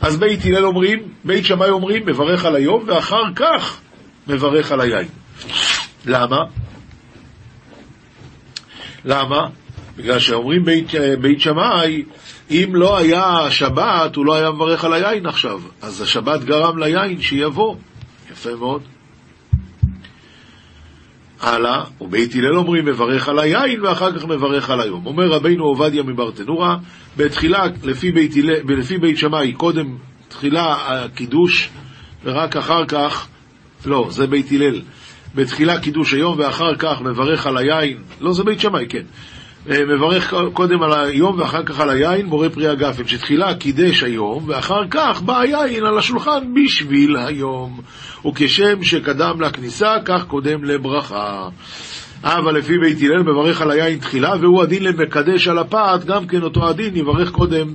אז 0.00 0.16
בית 0.16 0.44
הלל 0.44 0.64
אומרים, 0.64 1.08
בית 1.24 1.44
שמאי 1.44 1.70
אומרים, 1.70 2.06
מברך 2.06 2.44
על 2.44 2.56
היום, 2.56 2.84
ואחר 2.86 3.22
כך 3.36 3.80
מברך 4.26 4.72
על 4.72 4.80
היין. 4.80 5.08
למה? 6.06 6.36
למה? 9.04 9.48
בגלל 9.96 10.18
שאומרים 10.18 10.64
בית, 10.64 10.90
בית 11.20 11.40
שמאי, 11.40 12.04
אם 12.50 12.70
לא 12.72 12.96
היה 12.96 13.50
שבת, 13.50 14.16
הוא 14.16 14.26
לא 14.26 14.34
היה 14.34 14.50
מברך 14.50 14.84
על 14.84 14.92
היין 14.92 15.26
עכשיו. 15.26 15.60
אז 15.82 16.00
השבת 16.02 16.44
גרם 16.44 16.78
ליין 16.78 17.20
שיבוא. 17.20 17.76
יפה 18.32 18.54
מאוד. 18.54 18.82
הלאה, 21.40 21.84
ובית 22.00 22.34
הלל 22.34 22.56
אומרים 22.56 22.84
מברך 22.84 23.28
על 23.28 23.38
היין 23.38 23.84
ואחר 23.84 24.18
כך 24.18 24.24
מברך 24.24 24.70
על 24.70 24.80
היום. 24.80 25.06
אומר 25.06 25.26
רבינו 25.26 25.64
עובדיה 25.64 26.02
מברטנורה, 26.02 26.76
בתחילה, 27.16 27.64
לפי 27.84 28.12
בית, 28.12 28.32
לפי 28.68 28.98
בית 28.98 29.18
שמאי, 29.18 29.52
קודם 29.52 29.96
תחילה 30.28 30.74
הקידוש 30.74 31.68
ורק 32.24 32.56
אחר 32.56 32.86
כך, 32.86 33.26
לא, 33.86 34.06
זה 34.10 34.26
בית 34.26 34.52
הלל. 34.52 34.80
בתחילה 35.34 35.80
קידוש 35.80 36.14
היום 36.14 36.38
ואחר 36.38 36.76
כך 36.78 37.00
מברך 37.00 37.46
על 37.46 37.56
היין, 37.56 38.02
לא, 38.20 38.32
זה 38.32 38.44
בית 38.44 38.60
שמאי, 38.60 38.86
כן. 38.88 39.02
אה, 39.70 39.84
מברך 39.84 40.34
קודם 40.52 40.82
על 40.82 40.92
היום 40.92 41.38
ואחר 41.38 41.62
כך 41.62 41.80
על 41.80 41.90
היין, 41.90 42.26
מורה 42.26 42.48
פרי 42.48 42.68
הגפן, 42.68 43.06
שתחילה 43.06 43.54
קידש 43.54 44.02
היום 44.02 44.44
ואחר 44.46 44.82
כך 44.90 45.22
בא 45.22 45.40
היין 45.40 45.84
על 45.84 45.98
השולחן 45.98 46.54
בשביל 46.54 47.16
היום. 47.16 47.80
וכשם 48.26 48.82
שקדם 48.82 49.40
לכניסה, 49.40 49.94
כך 50.04 50.24
קודם 50.24 50.64
לברכה. 50.64 51.48
אבל 52.22 52.56
לפי 52.56 52.78
בית 52.78 53.02
הלל 53.02 53.22
מברך 53.22 53.60
על 53.60 53.70
היין 53.70 53.98
תחילה, 53.98 54.34
והוא 54.40 54.62
הדין 54.62 54.84
למקדש 54.84 55.48
על 55.48 55.58
הפת, 55.58 56.04
גם 56.06 56.26
כן 56.26 56.42
אותו 56.42 56.68
הדין 56.68 56.96
יברך 56.96 57.30
קודם 57.30 57.74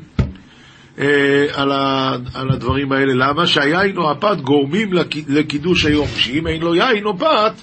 אה, 1.00 1.46
על, 1.54 1.72
ה, 1.72 2.16
על 2.34 2.52
הדברים 2.52 2.92
האלה. 2.92 3.14
למה? 3.14 3.48
שהיין 3.48 3.98
או 3.98 4.12
הפת 4.12 4.38
גורמים 4.42 4.94
לק, 4.94 5.16
לקידוש 5.28 5.86
היום, 5.86 6.08
שאם 6.16 6.48
אין 6.48 6.62
לו 6.62 6.76
יין 6.76 7.06
או 7.06 7.18
פת, 7.18 7.54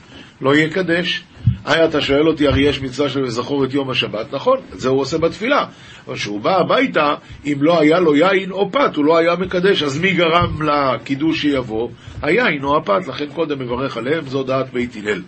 לא 0.41 0.57
יקדש. 0.57 1.25
היי, 1.69 1.85
אתה 1.85 2.01
שואל 2.01 2.29
אותי, 2.29 2.47
הרי 2.47 2.63
יש 2.63 2.81
מצווה 2.81 3.09
של 3.09 3.21
לזכור 3.21 3.65
את 3.65 3.75
יום 3.75 3.91
השבת, 3.91 4.35
נכון, 4.35 4.59
את 4.75 4.81
זה 4.81 4.89
הוא 4.89 5.01
עושה 5.01 5.19
בתפילה. 5.19 5.67
אבל 6.07 6.15
כשהוא 6.15 6.41
בא 6.41 6.57
הביתה, 6.57 7.15
אם 7.47 7.59
לא 7.61 7.81
היה 7.81 8.01
לו 8.01 8.17
יין 8.17 8.51
או 8.51 8.73
פת, 8.73 8.97
הוא 8.97 9.05
לא 9.05 9.17
היה 9.17 9.37
מקדש, 9.37 9.83
אז 9.83 9.99
מי 9.99 10.13
גרם 10.13 10.63
לקידוש 10.63 11.41
שיבוא? 11.41 11.89
היין 12.23 12.65
או 12.65 12.77
הפת, 12.77 13.09
לכן 13.09 13.27
קודם 13.35 13.59
מברך 13.59 13.97
עליהם, 13.97 14.27
זו 14.27 14.43
דעת 14.43 14.73
בית 14.73 14.97
הלל. 14.97 15.23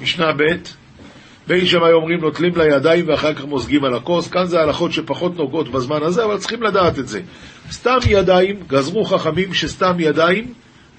משנה 0.00 0.32
ב' 0.32 0.42
בית 1.46 1.66
שמאי 1.66 1.92
אומרים 1.92 2.20
נוטלים 2.20 2.52
לידיים 2.56 3.08
ואחר 3.08 3.34
כך 3.34 3.44
מוזגים 3.44 3.84
על 3.84 3.94
הכוס, 3.94 4.28
כאן 4.28 4.44
זה 4.44 4.60
הלכות 4.60 4.92
שפחות 4.92 5.36
נוגעות 5.36 5.68
בזמן 5.68 6.02
הזה, 6.02 6.24
אבל 6.24 6.38
צריכים 6.38 6.62
לדעת 6.62 6.98
את 6.98 7.08
זה. 7.08 7.20
סתם 7.70 7.98
ידיים, 8.08 8.56
גזרו 8.68 9.04
חכמים 9.04 9.54
שסתם 9.54 9.94
ידיים, 9.98 10.52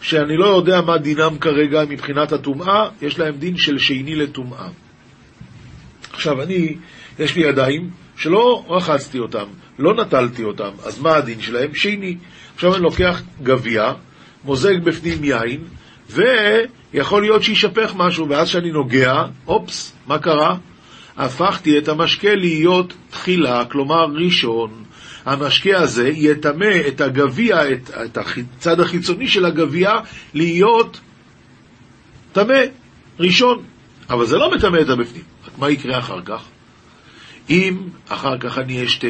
שאני 0.04 0.38
לא 0.38 0.46
יודע 0.46 0.82
מה 0.82 0.98
דינם 0.98 1.38
כרגע 1.38 1.84
מבחינת 1.90 2.32
הטומאה, 2.32 2.90
יש 3.02 3.20
להם 3.20 3.36
דין 3.36 3.58
של 3.58 3.78
שני 3.78 4.16
לטומאה. 4.16 4.68
עכשיו, 6.14 6.42
אני, 6.42 6.76
יש 7.20 7.36
לי 7.36 7.44
ידיים 7.44 7.90
שלא 8.18 8.66
רחצתי 8.70 9.20
אותם, 9.20 9.46
לא 9.80 9.94
נטלתי 9.94 10.44
אותם, 10.44 10.70
אז 10.86 11.00
מה 11.00 11.16
הדין 11.16 11.42
שלהם? 11.42 11.76
שני. 11.76 12.18
עכשיו 12.56 12.76
אני 12.76 12.84
לוקח 12.84 13.22
גביע, 13.44 13.94
מוזג 14.44 14.84
בפנים 14.84 15.24
יין, 15.24 15.64
ויכול 16.10 17.22
להיות 17.22 17.44
שישפך 17.44 17.94
משהו, 17.96 18.30
ואז 18.30 18.50
כשאני 18.50 18.72
נוגע, 18.72 19.24
אופס, 19.48 19.96
מה 20.08 20.20
קרה? 20.20 20.58
הפכתי 21.18 21.78
את 21.78 21.88
המשקה 21.88 22.36
להיות 22.36 22.94
תחילה, 23.10 23.66
כלומר 23.66 24.06
ראשון. 24.26 24.83
המשקה 25.26 25.80
הזה 25.80 26.08
יטמא 26.08 26.88
את 26.88 27.02
הגביע, 27.02 27.72
את, 27.72 27.90
את 28.06 28.18
הצד 28.18 28.80
החיצוני 28.80 29.28
של 29.28 29.46
הגביע, 29.46 29.92
להיות 30.34 31.00
טמא, 32.34 32.60
ראשון. 33.20 33.64
אבל 34.10 34.26
זה 34.26 34.38
לא 34.38 34.52
מטמא 34.52 34.78
את 34.82 34.90
הבפנים. 34.90 35.24
מה 35.58 35.70
יקרה 35.70 36.00
אחר 36.00 36.22
כך? 36.22 36.44
אם 37.50 37.78
אחר 38.10 38.38
כך 38.38 38.58
אני 38.58 38.86
אשתה, 38.86 39.08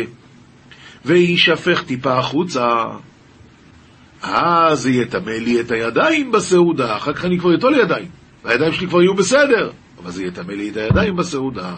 ויישפך 1.05 1.83
טיפה 1.83 2.17
החוצה, 2.17 2.67
אז 4.21 4.87
יטמא 4.87 5.29
לי 5.29 5.61
את 5.61 5.71
הידיים 5.71 6.31
בסעודה, 6.31 6.97
אחר 6.97 7.13
כך 7.13 7.25
אני 7.25 7.39
כבר 7.39 7.55
אטול 7.55 7.75
ידיים, 7.75 8.07
והידיים 8.43 8.73
שלי 8.73 8.87
כבר 8.87 9.01
יהיו 9.01 9.13
בסדר, 9.13 9.71
אבל 10.01 10.11
זה 10.11 10.23
יטמא 10.23 10.51
לי 10.51 10.69
את 10.69 10.77
הידיים 10.77 11.15
בסעודה. 11.15 11.75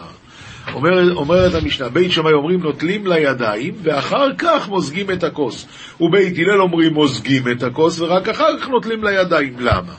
אומר, 0.74 1.14
אומרת 1.14 1.54
המשנה, 1.54 1.88
בית 1.88 2.12
שמאי 2.12 2.32
אומרים 2.32 2.60
נוטלים 2.60 3.06
לידיים, 3.06 3.74
ואחר 3.82 4.34
כך 4.38 4.68
מוזגים 4.68 5.10
את 5.10 5.24
הכוס. 5.24 5.66
ובית 6.00 6.38
הלל 6.38 6.60
אומרים 6.60 6.94
מוזגים 6.94 7.42
את 7.48 7.62
הכוס, 7.62 8.00
ורק 8.00 8.28
אחר 8.28 8.58
כך 8.58 8.68
נוטלים 8.68 9.04
לידיים. 9.04 9.56
למה? 9.60 9.92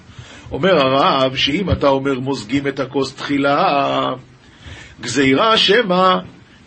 אומר 0.51 0.75
הרב, 0.77 1.35
שאם 1.35 1.71
אתה 1.71 1.87
אומר 1.87 2.19
מוזגים 2.19 2.67
את 2.67 2.79
הכוס 2.79 3.15
תחילה, 3.15 4.03
גזירה 5.01 5.57
שמא 5.57 6.15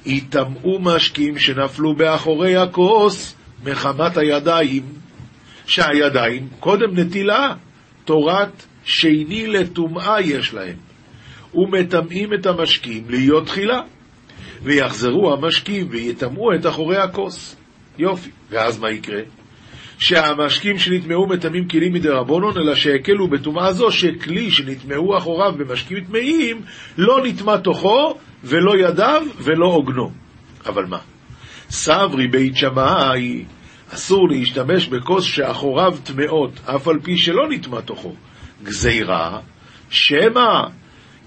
יטמאו 0.07 0.79
משקים 0.81 1.39
שנפלו 1.39 1.95
באחורי 1.95 2.57
הכוס 2.57 3.35
מחמת 3.65 4.17
הידיים, 4.17 4.83
שהידיים 5.67 6.49
קודם 6.61 6.99
נטילה, 6.99 7.55
תורת 8.05 8.63
שני 8.85 9.47
לטומאה 9.47 10.21
יש 10.21 10.55
להם. 10.55 10.89
ומטמאים 11.55 12.35
את 12.35 12.47
המשקים 12.47 13.05
להיות 13.09 13.47
תחילה. 13.47 13.81
ויחזרו 14.63 15.33
המשקים 15.33 15.87
ויטמאו 15.91 16.55
את 16.55 16.67
אחורי 16.67 16.97
הכוס. 16.97 17.57
יופי. 17.99 18.31
ואז 18.51 18.79
מה 18.79 18.91
יקרה? 18.91 19.21
שהמשקים 19.99 20.79
שנטמאו 20.79 21.27
מטמאים 21.27 21.69
כלים 21.69 21.93
מדי 21.93 22.09
רבונון, 22.09 22.59
אלא 22.59 22.75
שהקלו 22.75 23.29
בטומאה 23.29 23.73
זו 23.73 23.91
שכלי 23.91 24.51
שנטמאו 24.51 25.19
אחוריו 25.19 25.53
במשקים 25.59 26.05
טמאים, 26.05 26.61
לא 26.99 27.27
נטמא 27.27 27.57
תוכו, 27.57 28.15
ולא 28.45 28.79
ידיו, 28.79 29.23
ולא 29.39 29.67
עוגנו. 29.67 30.11
אבל 30.67 30.85
מה? 30.85 30.99
סברי 31.71 32.27
בית 32.27 32.57
שמאי, 32.57 33.45
אסור 33.95 34.29
להשתמש 34.29 34.89
בכוס 34.89 35.25
שאחוריו 35.25 35.97
טמאות, 36.03 36.61
אף 36.65 36.89
על 36.89 36.99
פי 37.03 37.17
שלא 37.17 37.49
נטמא 37.51 37.81
תוכו. 37.81 38.15
גזירה, 38.63 39.39
שמא 39.91 40.61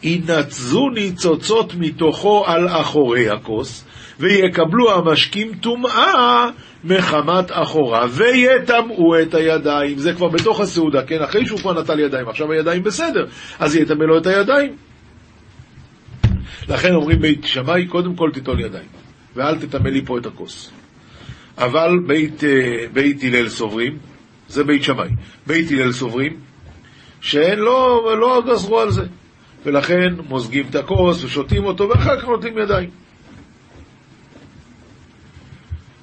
ינצזו 0.03 0.89
ניצוצות 0.89 1.73
מתוכו 1.75 2.45
על 2.45 2.67
אחורי 2.67 3.29
הכוס, 3.29 3.85
ויקבלו 4.19 4.91
המשקים 4.91 5.55
טומאה 5.61 6.49
מחמת 6.83 7.45
אחורה, 7.49 8.05
ויטמאו 8.11 9.21
את 9.21 9.33
הידיים. 9.33 9.97
זה 9.97 10.13
כבר 10.13 10.27
בתוך 10.27 10.59
הסעודה, 10.59 11.03
כן? 11.03 11.21
אחרי 11.21 11.45
שהוא 11.45 11.59
כבר 11.59 11.81
נטל 11.81 11.99
ידיים, 11.99 12.29
עכשיו 12.29 12.51
הידיים 12.51 12.83
בסדר, 12.83 13.25
אז 13.59 13.75
יטמא 13.75 14.03
לו 14.03 14.17
את 14.17 14.27
הידיים. 14.27 14.75
לכן 16.69 16.95
אומרים 16.95 17.19
בית 17.21 17.43
שמאי, 17.43 17.87
קודם 17.87 18.15
כל 18.15 18.29
תיטול 18.33 18.59
ידיים, 18.59 18.87
ואל 19.35 19.59
תטמא 19.59 19.89
לי 19.89 20.05
פה 20.05 20.17
את 20.17 20.25
הכוס. 20.25 20.71
אבל 21.57 21.99
בית, 22.07 22.43
אה, 22.43 22.85
בית 22.93 23.23
הלל 23.23 23.49
סוברים, 23.49 23.97
זה 24.47 24.63
בית 24.63 24.83
שמאי, 24.83 25.09
בית 25.47 25.71
הלל 25.71 25.91
סוברים, 25.91 26.33
שהם 27.21 27.59
לא, 27.59 28.15
לא 28.19 28.41
גזרו 28.47 28.79
על 28.79 28.91
זה. 28.91 29.03
ולכן 29.65 30.13
מוזגים 30.29 30.65
את 30.69 30.75
הכוס 30.75 31.23
ושותים 31.23 31.65
אותו, 31.65 31.89
ואחר 31.89 32.19
כך 32.19 32.25
נותנים 32.25 32.57
ידיים. 32.57 32.89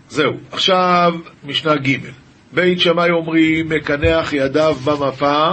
זהו. 0.08 0.32
עכשיו, 0.52 1.14
משנה 1.44 1.76
ג' 1.76 1.96
בית 2.52 2.80
שמאי 2.80 3.10
אומרים, 3.10 3.68
מקנח 3.68 4.32
ידיו 4.32 4.74
במפה, 4.84 5.50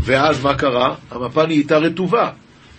ואז 0.00 0.44
מה 0.44 0.54
קרה? 0.54 0.94
המפה 1.10 1.46
נהייתה 1.46 1.78
רטובה. 1.78 2.30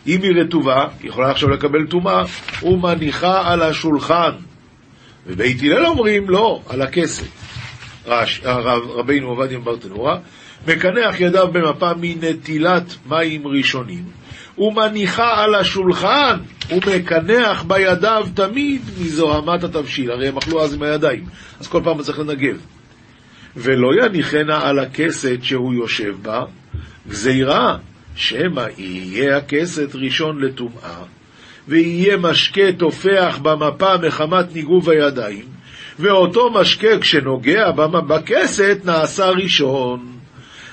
אם 0.07 0.21
היא 0.21 0.31
רטובה, 0.41 0.85
היא 0.99 1.09
יכולה 1.09 1.31
עכשיו 1.31 1.49
לקבל 1.49 1.87
טומאה, 1.87 2.23
ומניחה 2.63 3.51
על 3.51 3.61
השולחן. 3.61 4.31
ובית 5.27 5.61
הלל 5.63 5.85
אומרים, 5.85 6.29
לא, 6.29 6.61
על 6.69 6.81
הכסף. 6.81 7.27
הרב, 8.43 8.89
רבינו 8.89 9.27
עובדיה 9.27 9.59
ברטנורה, 9.59 10.17
מקנח 10.67 11.19
ידיו 11.19 11.47
במפה 11.51 11.91
מנטילת 12.01 12.95
מים 13.05 13.47
ראשונים, 13.47 14.03
ומניחה 14.61 15.43
על 15.43 15.55
השולחן, 15.55 16.37
ומקנח 16.71 17.63
בידיו 17.63 18.27
תמיד 18.33 18.81
מזוהמת 19.01 19.63
התבשיל. 19.63 20.11
הרי 20.11 20.27
הם 20.27 20.37
אכלו 20.37 20.63
אז 20.63 20.73
עם 20.73 20.83
הידיים, 20.83 21.25
אז 21.59 21.67
כל 21.67 21.81
פעם 21.83 22.01
צריך 22.01 22.19
לנגב. 22.19 22.57
ולא 23.55 23.87
יניחנה 24.03 24.67
על 24.67 24.79
הכסת 24.79 25.37
שהוא 25.41 25.73
יושב 25.73 26.15
בה, 26.21 26.43
גזירה, 27.09 27.77
שמא 28.15 28.65
יהיה 28.77 29.37
הכסת 29.37 29.95
ראשון 29.95 30.41
לטומאה, 30.41 31.03
ויהיה 31.67 32.17
משקה 32.17 32.71
תופח 32.77 33.39
במפה 33.41 33.97
מחמת 33.97 34.55
ניגוב 34.55 34.89
הידיים, 34.89 35.45
ואותו 35.99 36.49
משקה 36.49 36.99
כשנוגע 36.99 37.71
בכסת 38.07 38.77
נעשה 38.85 39.29
ראשון. 39.29 40.11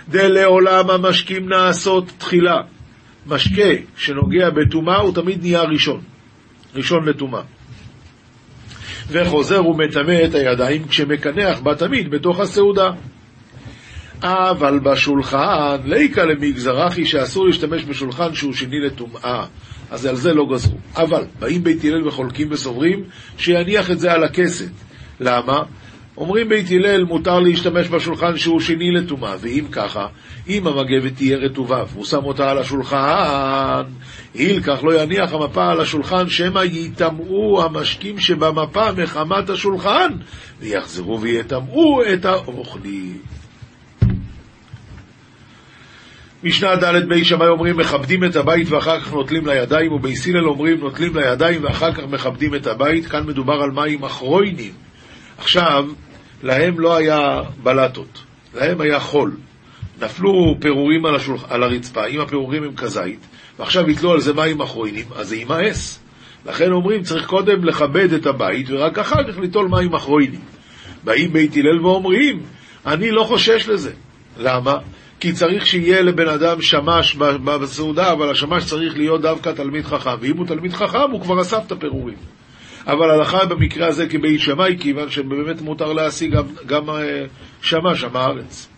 דלעולם 0.08 0.90
המשקים 0.90 1.48
נעשות 1.48 2.12
תחילה. 2.18 2.60
משקה 3.28 3.70
שנוגע 3.96 4.50
בטומאה 4.50 4.96
הוא 4.96 5.14
תמיד 5.14 5.42
נהיה 5.42 5.62
ראשון, 5.62 6.00
ראשון 6.74 7.04
לטומאה. 7.08 7.42
וחוזר 9.10 9.66
ומטמא 9.66 10.24
את 10.24 10.34
הידיים 10.34 10.88
כשמקנח 10.88 11.60
בה 11.60 11.74
תמיד 11.74 12.10
בתוך 12.10 12.40
הסעודה. 12.40 12.90
אבל 14.22 14.78
בשולחן, 14.78 15.76
ליקה 15.84 16.24
למגזרחי 16.24 17.04
שאסור 17.04 17.46
להשתמש 17.46 17.84
בשולחן 17.84 18.34
שהוא 18.34 18.52
שני 18.52 18.80
לטומאה, 18.80 19.46
אז 19.90 20.06
על 20.06 20.16
זה 20.16 20.34
לא 20.34 20.46
גזרו. 20.52 20.78
אבל 20.96 21.24
באים 21.38 21.64
בית 21.64 21.84
הלל 21.84 22.08
וחולקים 22.08 22.48
וסוברים 22.50 23.04
שיניח 23.38 23.90
את 23.90 23.98
זה 23.98 24.12
על 24.12 24.24
הכסת. 24.24 24.70
למה? 25.20 25.62
אומרים 26.18 26.48
בית 26.48 26.66
הלל 26.70 27.04
מותר 27.04 27.40
להשתמש 27.40 27.88
בשולחן 27.88 28.36
שהוא 28.36 28.60
שני 28.60 28.90
לטומאה, 28.90 29.34
ואם 29.40 29.64
ככה, 29.72 30.06
אם 30.48 30.66
המגבת 30.66 31.16
תהיה 31.16 31.36
רטובה 31.36 31.84
והוא 31.92 32.04
שם 32.04 32.24
אותה 32.24 32.50
על 32.50 32.58
השולחן, 32.58 33.82
הילקח 34.34 34.84
לא 34.84 35.02
יניח 35.02 35.32
המפה 35.32 35.70
על 35.70 35.80
השולחן, 35.80 36.28
שמא 36.28 36.60
יטמאו 36.64 37.62
המשקים 37.64 38.18
שבמפה 38.18 38.92
מחמת 38.92 39.50
השולחן, 39.50 40.12
ויחזרו 40.60 41.20
ויטמאו 41.20 42.02
את 42.12 42.24
האוכלים. 42.24 43.18
משנה 46.44 46.76
ד' 46.76 47.08
בי 47.08 47.24
שמאי 47.24 47.48
אומרים 47.48 47.76
מכבדים 47.76 48.24
את 48.24 48.36
הבית 48.36 48.70
ואחר 48.70 49.00
כך 49.00 49.12
נוטלים 49.12 49.46
לידיים, 49.46 49.92
ובי 49.92 50.16
סילל 50.16 50.48
אומרים 50.48 50.80
נוטלים 50.80 51.16
לידיים 51.16 51.64
ואחר 51.64 51.92
כך 51.92 52.02
מכבדים 52.10 52.54
את 52.54 52.66
הבית, 52.66 53.06
כאן 53.06 53.26
מדובר 53.26 53.62
על 53.62 53.70
מים 53.70 54.04
אחרוינים. 54.04 54.72
עכשיו, 55.38 55.84
להם 56.42 56.80
לא 56.80 56.96
היה 56.96 57.42
בלטות, 57.62 58.24
להם 58.54 58.80
היה 58.80 59.00
חול. 59.00 59.36
נפלו 60.00 60.56
פירורים 60.60 61.06
על, 61.06 61.16
השולח... 61.16 61.44
על 61.48 61.62
הרצפה, 61.62 62.06
אם 62.06 62.20
הפירורים 62.20 62.64
הם 62.64 62.76
כזית, 62.76 63.26
ועכשיו 63.58 63.90
יתלו 63.90 64.12
על 64.12 64.20
זה 64.20 64.32
מים 64.32 64.60
אחרונים, 64.60 65.04
אז 65.16 65.28
זה 65.28 65.36
יימאס. 65.36 66.00
לכן 66.46 66.72
אומרים, 66.72 67.02
צריך 67.02 67.26
קודם 67.26 67.64
לכבד 67.64 68.12
את 68.12 68.26
הבית, 68.26 68.66
ורק 68.70 68.98
אחר 68.98 69.32
כך 69.32 69.38
ליטול 69.38 69.68
מים 69.68 69.94
אחרונים. 69.94 70.40
באים 71.04 71.32
בית 71.32 71.56
הלל 71.56 71.86
ואומרים, 71.86 72.42
אני 72.86 73.10
לא 73.10 73.24
חושש 73.24 73.68
לזה. 73.68 73.92
למה? 74.38 74.76
כי 75.20 75.32
צריך 75.32 75.66
שיהיה 75.66 76.02
לבן 76.02 76.28
אדם 76.28 76.62
שמש 76.62 77.16
בסעודה, 77.44 78.12
אבל 78.12 78.30
השמש 78.30 78.64
צריך 78.64 78.96
להיות 78.96 79.20
דווקא 79.20 79.50
תלמיד 79.50 79.84
חכם, 79.84 80.14
ואם 80.20 80.36
הוא 80.36 80.46
תלמיד 80.46 80.72
חכם, 80.72 81.10
הוא 81.12 81.20
כבר 81.20 81.40
אסף 81.40 81.62
את 81.66 81.72
הפירורים. 81.72 82.16
אבל 82.86 83.10
הלכה 83.10 83.44
במקרה 83.44 83.86
הזה 83.86 84.08
כבית 84.08 84.40
שמאי, 84.40 84.76
כיוון 84.80 85.10
שבאמת 85.10 85.60
מותר 85.60 85.92
להשיג 85.92 86.32
גם, 86.32 86.44
גם 86.66 86.90
אה, 86.90 87.24
שמש, 87.62 88.04
עם 88.04 88.16
הארץ. 88.16 88.68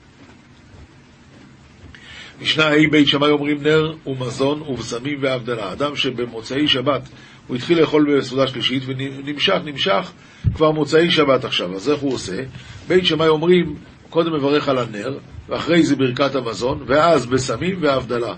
משנה 2.42 2.64
ה' 2.66 2.90
בית 2.90 3.08
שמאי 3.08 3.30
אומרים 3.30 3.62
נר 3.62 3.94
ומזון 4.06 4.62
ובשמים 4.62 5.18
והבדלה. 5.22 5.72
אדם 5.72 5.96
שבמוצאי 5.96 6.68
שבת 6.68 7.08
הוא 7.46 7.56
התחיל 7.56 7.80
לאכול 7.80 8.18
בסעודה 8.18 8.46
שלישית 8.46 8.82
ונמשך, 8.86 9.56
נמשך 9.64 10.12
כבר 10.54 10.70
מוצאי 10.70 11.10
שבת 11.10 11.44
עכשיו. 11.44 11.74
אז 11.74 11.90
איך 11.90 12.00
הוא 12.00 12.14
עושה? 12.14 12.42
בית 12.88 13.06
שמאי 13.06 13.28
אומרים, 13.28 13.74
קודם 14.10 14.34
מברך 14.34 14.68
על 14.68 14.78
הנר, 14.78 15.18
ואחרי 15.48 15.82
זה 15.82 15.96
ברכת 15.96 16.34
המזון, 16.34 16.84
ואז 16.86 17.26
בשמים 17.26 17.78
והבדלה. 17.80 18.34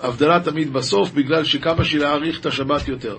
הבדלה 0.00 0.40
תמיד 0.40 0.72
בסוף, 0.72 1.10
בגלל 1.10 1.44
שכמה 1.44 1.84
שלהאריך 1.84 2.40
את 2.40 2.46
השבת 2.46 2.88
יותר. 2.88 3.16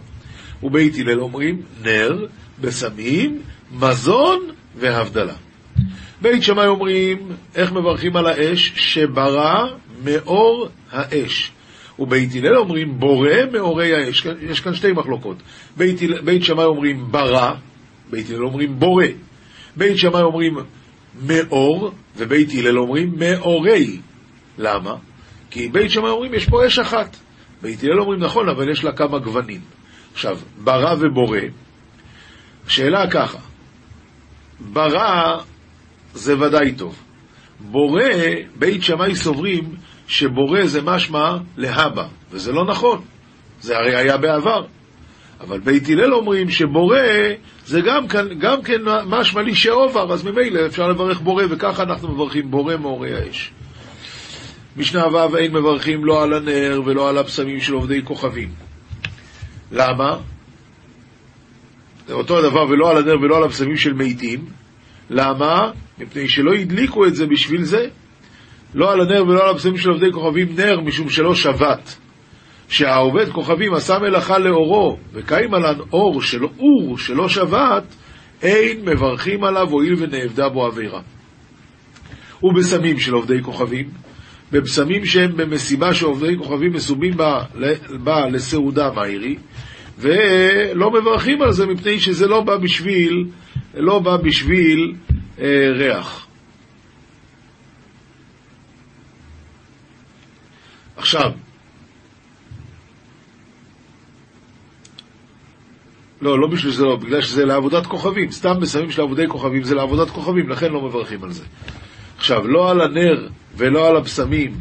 ובית 0.63 0.95
הלל 0.99 1.19
אומרים 1.19 1.61
נר, 1.83 2.25
בשמים, 2.61 3.41
מזון 3.71 4.39
והבדלה. 4.75 5.33
בית 6.21 6.43
שמאי 6.43 6.67
אומרים, 6.67 7.17
איך 7.55 7.71
מברכים 7.71 8.15
על 8.15 8.27
האש? 8.27 8.71
שברא 8.75 9.67
מאור 10.03 10.67
האש. 10.91 11.51
ובית 11.99 12.35
הלל 12.35 12.57
אומרים, 12.57 12.99
בורא 12.99 13.29
מאורי 13.53 13.93
האש. 13.95 14.27
יש 14.41 14.59
כאן 14.59 14.73
שתי 14.75 14.91
מחלוקות. 14.91 15.37
בית, 15.77 15.99
בית 16.23 16.43
שמאי 16.43 16.65
אומרים 16.65 17.11
ברא, 17.11 17.53
בית 18.09 18.29
הלל 18.29 18.43
אומרים 18.43 18.79
בורא. 18.79 19.05
בית 19.75 19.97
שמאי 19.97 20.21
אומרים 20.21 20.57
מאור, 21.27 21.91
ובית 22.17 22.49
הלל 22.57 22.79
אומרים 22.79 23.13
מאורי. 23.19 23.99
למה? 24.57 24.95
כי 25.49 25.67
בית 25.67 25.91
שמאי 25.91 26.09
אומרים, 26.09 26.33
יש 26.33 26.45
פה 26.45 26.67
אש 26.67 26.79
אחת. 26.79 27.15
בית 27.61 27.83
הלל 27.83 27.99
אומרים, 27.99 28.19
נכון, 28.19 28.49
אבל 28.49 28.69
יש 28.69 28.83
לה 28.83 28.91
כמה 28.91 29.19
גוונים. 29.19 29.59
עכשיו, 30.17 30.37
ברא 30.63 30.95
ובורא, 30.99 31.39
השאלה 32.67 33.11
ככה, 33.11 33.37
ברא 34.59 35.37
זה 36.13 36.39
ודאי 36.39 36.71
טוב. 36.71 36.95
בורא, 37.59 38.03
בית 38.55 38.83
שמאי 38.83 39.15
סוברים 39.15 39.75
שבורא 40.07 40.65
זה 40.65 40.81
משמע 40.81 41.37
להבא, 41.57 42.07
וזה 42.31 42.51
לא 42.51 42.65
נכון, 42.65 43.01
זה 43.61 43.77
הרי 43.77 43.95
היה 43.95 44.17
בעבר. 44.17 44.65
אבל 45.41 45.59
בית 45.59 45.89
הלל 45.89 46.13
אומרים 46.13 46.49
שבורא 46.49 46.99
זה 47.65 47.81
גם 47.81 48.07
כן, 48.07 48.39
גם 48.39 48.61
כן 48.61 48.81
משמע 49.05 49.41
לי 49.41 49.55
שעובר, 49.55 50.13
אז 50.13 50.23
ממילא 50.23 50.65
אפשר 50.65 50.87
לברך 50.87 51.19
בורא, 51.19 51.43
וככה 51.49 51.83
אנחנו 51.83 52.07
מברכים 52.07 52.51
בורא 52.51 52.75
מאורי 52.75 53.13
האש. 53.13 53.51
משנה 54.77 55.07
ו' 55.07 55.37
אין 55.37 55.53
מברכים 55.53 56.05
לא 56.05 56.23
על 56.23 56.33
הנר 56.33 56.81
ולא 56.85 57.09
על 57.09 57.17
הבשמים 57.17 57.61
של 57.61 57.73
עובדי 57.73 58.01
כוכבים. 58.03 58.66
למה? 59.71 60.19
זה 62.07 62.13
אותו 62.13 62.37
הדבר 62.39 62.69
ולא 62.69 62.89
על 62.91 62.97
הנר 62.97 63.21
ולא 63.21 63.37
על 63.37 63.43
הבשמים 63.43 63.77
של 63.77 63.93
מתים. 63.93 64.45
למה? 65.09 65.71
מפני 65.97 66.27
שלא 66.27 66.53
הדליקו 66.53 67.05
את 67.05 67.15
זה 67.15 67.25
בשביל 67.25 67.63
זה. 67.63 67.87
לא 68.73 68.91
על 68.91 69.01
הנר 69.01 69.23
ולא 69.27 69.43
על 69.43 69.49
הבשמים 69.49 69.77
של 69.77 69.89
עובדי 69.89 70.11
כוכבים 70.11 70.55
נר, 70.55 70.79
משום 70.81 71.09
שלא 71.09 71.35
שבת. 71.35 71.97
שהעובד 72.69 73.29
כוכבים 73.31 73.73
עשה 73.73 73.99
מלאכה 73.99 74.37
לאורו, 74.37 74.97
וקיים 75.13 75.53
עלן 75.53 75.79
אור 75.93 76.21
של 76.21 76.43
אור 76.43 76.97
שלא 76.97 77.29
שבת, 77.29 77.83
אין 78.41 78.89
מברכים 78.89 79.43
עליו 79.43 79.69
הואיל 79.69 79.95
ונאבדה 79.97 80.49
בו 80.49 80.65
עבירה. 80.65 81.01
ובשמים 82.43 82.99
של 82.99 83.13
עובדי 83.13 83.43
כוכבים, 83.43 83.89
בבשמים 84.51 85.05
שהם 85.05 85.37
במסיבה 85.37 85.93
שעובדי 85.93 86.37
כוכבים 86.37 86.73
מסומים 86.73 87.17
בה, 87.17 87.43
בה 88.03 88.29
לסעודה 88.29 88.91
מאירי, 88.91 89.35
ולא 89.99 90.91
מברכים 90.91 91.41
על 91.41 91.51
זה 91.51 91.65
מפני 91.65 91.99
שזה 91.99 92.27
לא 92.27 92.41
בא 92.41 92.57
בשביל, 92.57 93.27
לא 93.73 93.99
בא 93.99 94.17
בשביל 94.17 94.95
אה, 95.39 95.69
ריח. 95.71 96.27
עכשיו, 100.97 101.31
לא, 106.21 106.39
לא 106.39 106.47
בשביל 106.47 106.73
זה 106.73 106.83
לא, 106.83 106.95
בגלל 106.95 107.21
שזה 107.21 107.45
לעבודת 107.45 107.85
כוכבים. 107.85 108.31
סתם 108.31 108.59
בשמים 108.61 108.91
של 108.91 109.01
עבודי 109.01 109.27
כוכבים 109.27 109.63
זה 109.63 109.75
לעבודת 109.75 110.09
כוכבים, 110.09 110.49
לכן 110.49 110.71
לא 110.71 110.81
מברכים 110.81 111.23
על 111.23 111.31
זה. 111.31 111.43
עכשיו, 112.27 112.47
לא 112.47 112.71
על 112.71 112.81
הנר 112.81 113.27
ולא 113.57 113.87
על 113.87 113.97
הבשמים 113.97 114.51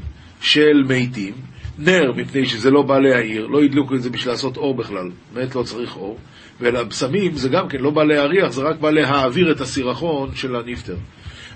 של 0.41 0.85
מתים, 0.89 1.35
נר, 1.79 2.13
מפני 2.17 2.47
שזה 2.47 2.71
לא 2.71 2.83
בא 2.83 2.99
להעיר, 2.99 3.47
לא 3.47 3.63
הדליקו 3.63 3.95
את 3.95 4.03
זה 4.03 4.11
בשביל 4.11 4.33
לעשות 4.33 4.57
אור 4.57 4.75
בכלל, 4.75 5.11
באמת 5.35 5.55
לא 5.55 5.63
צריך 5.63 5.97
אור, 5.97 6.19
ולבשמים 6.61 7.33
זה 7.33 7.49
גם 7.49 7.69
כן 7.69 7.79
לא 7.79 7.91
בא 7.91 8.05
להריח, 8.05 8.53
זה 8.53 8.63
רק 8.63 8.81
בא 8.81 8.91
להעביר 8.91 9.53
את 9.53 9.61
הסירחון 9.61 10.35
של 10.35 10.57
הנפטר. 10.57 10.97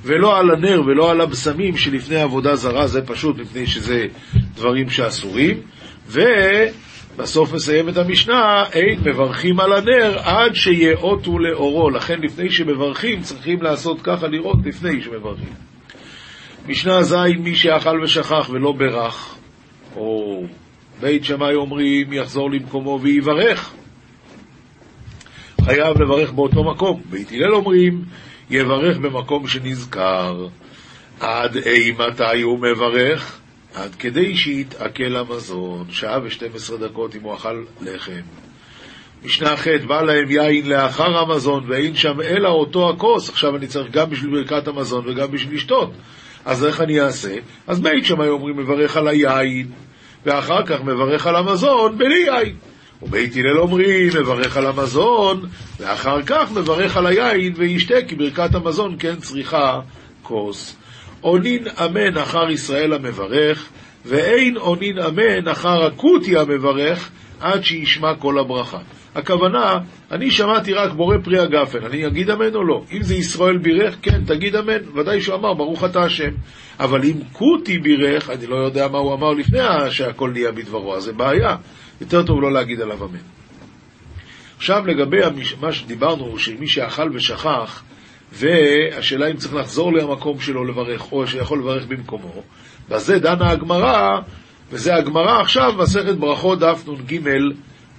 ולא 0.02 0.38
על 0.38 0.50
הנר 0.50 0.82
ולא 0.86 1.10
על 1.10 1.20
הבשמים 1.20 1.76
שלפני 1.76 2.16
עבודה 2.16 2.56
זרה, 2.56 2.86
זה 2.86 3.02
פשוט 3.02 3.38
מפני 3.38 3.66
שזה 3.66 4.06
דברים 4.54 4.90
שאסורים, 4.90 5.60
ובסוף 6.08 7.52
מסיים 7.52 7.88
את 7.88 7.96
המשנה, 7.96 8.64
אין 8.72 9.00
מברכים 9.04 9.60
על 9.60 9.72
הנר 9.72 10.18
עד 10.18 10.54
שיאותו 10.54 11.38
לאורו, 11.38 11.90
לכן 11.90 12.20
לפני 12.22 12.50
שמברכים 12.50 13.22
צריכים 13.22 13.62
לעשות 13.62 14.00
ככה 14.02 14.26
לראות 14.26 14.58
לפני 14.64 15.02
שמברכים. 15.02 15.69
משנה 16.66 17.02
ז' 17.02 17.14
מי 17.38 17.56
שאכל 17.56 18.00
ושכח 18.04 18.50
ולא 18.52 18.72
ברך, 18.72 19.34
או 19.96 20.42
בית 21.00 21.24
שמאי 21.24 21.54
אומרים 21.54 22.12
יחזור 22.12 22.50
למקומו 22.50 22.98
ויברך. 23.02 23.72
חייב 25.64 26.02
לברך 26.02 26.32
באותו 26.32 26.64
מקום. 26.64 27.02
בית 27.10 27.32
הלל 27.32 27.54
אומרים 27.54 28.04
יברך 28.50 28.96
במקום 28.96 29.46
שנזכר. 29.48 30.46
עד 31.20 31.56
אי 31.56 31.92
מתי 31.92 32.42
הוא 32.42 32.58
מברך? 32.58 33.40
עד 33.74 33.94
כדי 33.94 34.36
שיתעכל 34.36 35.16
המזון, 35.16 35.86
שעה 35.90 36.18
ושתים 36.24 36.50
עשרה 36.54 36.88
דקות 36.88 37.14
אם 37.16 37.22
הוא 37.22 37.34
אכל 37.34 37.64
לחם. 37.80 38.20
משנה 39.24 39.56
ח' 39.56 39.68
בא 39.86 40.02
להם 40.02 40.30
יין 40.30 40.68
לאחר 40.68 41.18
המזון 41.18 41.64
ואין 41.68 41.94
שם 41.96 42.20
אלא 42.20 42.48
אותו 42.48 42.90
הכוס, 42.90 43.28
עכשיו 43.28 43.56
אני 43.56 43.66
צריך 43.66 43.90
גם 43.92 44.10
בשביל 44.10 44.30
ברכת 44.30 44.68
המזון 44.68 45.08
וגם 45.08 45.30
בשביל 45.30 45.54
לשתות. 45.54 45.92
אז 46.44 46.64
איך 46.64 46.80
אני 46.80 47.00
אעשה? 47.00 47.34
אז 47.66 47.80
בית 47.80 48.04
שמאי 48.04 48.28
אומרים 48.28 48.56
מברך 48.56 48.96
על 48.96 49.08
היין, 49.08 49.66
ואחר 50.26 50.66
כך 50.66 50.80
מברך 50.80 51.26
על 51.26 51.36
המזון 51.36 51.98
בלי 51.98 52.24
יין. 52.26 52.56
ובית 53.02 53.36
הלל 53.36 53.58
אומרים 53.58 54.08
מברך 54.08 54.56
על 54.56 54.66
המזון, 54.66 55.42
ואחר 55.80 56.22
כך 56.22 56.52
מברך 56.52 56.96
על 56.96 57.06
היין 57.06 57.52
וישתה, 57.56 58.02
כי 58.08 58.14
ברכת 58.14 58.54
המזון 58.54 58.96
כן 58.98 59.16
צריכה 59.16 59.80
כוס. 60.22 60.76
אונין 61.22 61.64
אמן 61.84 62.18
אחר 62.18 62.50
ישראל 62.50 62.92
המברך, 62.92 63.68
ואין 64.06 64.56
אונין 64.56 64.98
אמן 64.98 65.48
אחר 65.48 65.86
הכותי 65.86 66.38
המברך, 66.38 67.10
עד 67.40 67.64
שישמע 67.64 68.14
כל 68.14 68.38
הברכה. 68.38 68.78
הכוונה, 69.14 69.78
אני 70.10 70.30
שמעתי 70.30 70.72
רק 70.72 70.92
בורא 70.92 71.16
פרי 71.24 71.38
הגפן, 71.38 71.84
אני 71.84 72.06
אגיד 72.06 72.30
אמן 72.30 72.54
או 72.54 72.64
לא? 72.64 72.84
אם 72.92 73.02
זה 73.02 73.14
ישראל 73.14 73.58
בירך, 73.58 73.96
כן, 74.02 74.24
תגיד 74.24 74.56
אמן, 74.56 74.78
ודאי 74.94 75.20
שהוא 75.20 75.34
אמר, 75.34 75.54
ברוך 75.54 75.84
אתה 75.84 76.02
השם. 76.02 76.30
אבל 76.80 77.04
אם 77.04 77.16
כותי 77.32 77.78
בירך, 77.78 78.30
אני 78.30 78.46
לא 78.46 78.56
יודע 78.56 78.88
מה 78.88 78.98
הוא 78.98 79.14
אמר 79.14 79.30
לפני 79.30 79.60
שהכל 79.90 80.30
נהיה 80.30 80.52
בדברו, 80.52 80.96
אז 80.96 81.02
זה 81.02 81.12
בעיה. 81.12 81.56
יותר 82.00 82.22
טוב 82.22 82.42
לא 82.42 82.52
להגיד 82.52 82.80
עליו 82.80 83.04
אמן. 83.04 83.18
עכשיו 84.56 84.86
לגבי 84.86 85.18
מה 85.60 85.72
שדיברנו, 85.72 86.38
שמי 86.38 86.68
שאכל 86.68 87.10
ושכח, 87.14 87.82
והשאלה 88.32 89.30
אם 89.30 89.36
צריך 89.36 89.54
לחזור 89.54 89.92
למקום 89.92 90.40
שלו 90.40 90.64
לברך, 90.64 91.12
או 91.12 91.26
שיכול 91.26 91.58
לברך 91.58 91.86
במקומו, 91.86 92.42
בזה 92.88 93.18
דנה 93.18 93.50
הגמרא, 93.50 94.20
וזה 94.70 94.94
הגמרא 94.94 95.40
עכשיו, 95.40 95.72
מסכת 95.78 96.14
ברכות 96.14 96.58
דף 96.58 96.88
נ"ג 96.88 97.20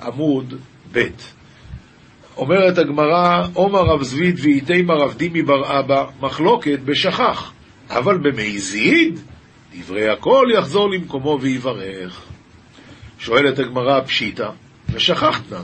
עמוד 0.01 0.53
ב'. 0.93 1.07
אומרת 2.37 2.77
הגמרא, 2.77 3.43
עומר 3.53 3.79
רב 3.79 4.03
זביד 4.03 4.39
ואיתימה 4.41 4.93
רב 4.93 5.13
דימי 5.17 5.41
בר 5.41 5.79
אבא, 5.79 6.05
מחלוקת 6.21 6.79
בשכח, 6.85 7.51
אבל 7.89 8.17
במזיד, 8.17 9.19
דברי 9.79 10.09
הכל 10.09 10.47
יחזור 10.57 10.89
למקומו 10.89 11.37
ויברך. 11.41 12.21
שואלת 13.19 13.59
הגמרא 13.59 14.01
פשיטא, 14.01 14.49
ושכחתנן. 14.93 15.63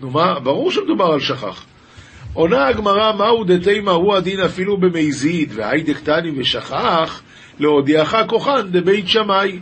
נו 0.00 0.10
מה, 0.10 0.40
ברור 0.40 0.70
שמדובר 0.70 1.04
על 1.04 1.20
שכח. 1.20 1.64
עונה 2.32 2.66
הגמרא, 2.66 3.12
מהו 3.12 3.44
דתימה 3.44 3.90
הוא 3.90 4.14
הדין 4.14 4.40
אפילו 4.40 4.76
במזיד, 4.76 5.52
והי 5.54 5.82
דקטני 5.82 6.40
ושכח, 6.40 7.22
להודיעך 7.58 8.16
כוחן 8.28 8.70
דבית 8.70 9.08
שמאי, 9.08 9.58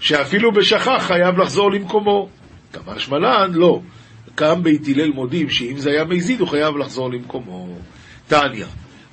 שאפילו 0.00 0.52
בשכח 0.52 1.02
חייב 1.06 1.38
לחזור 1.38 1.72
למקומו. 1.72 2.28
כמה 2.72 2.98
שמלן, 2.98 3.50
לא. 3.54 3.80
קם 4.34 4.62
בית 4.62 4.88
הלל 4.88 5.10
מודים 5.10 5.50
שאם 5.50 5.78
זה 5.78 5.90
היה 5.90 6.04
מזיד 6.04 6.40
הוא 6.40 6.48
חייב 6.48 6.76
לחזור 6.76 7.10
למקומו. 7.10 7.68
תניא, 8.28 8.64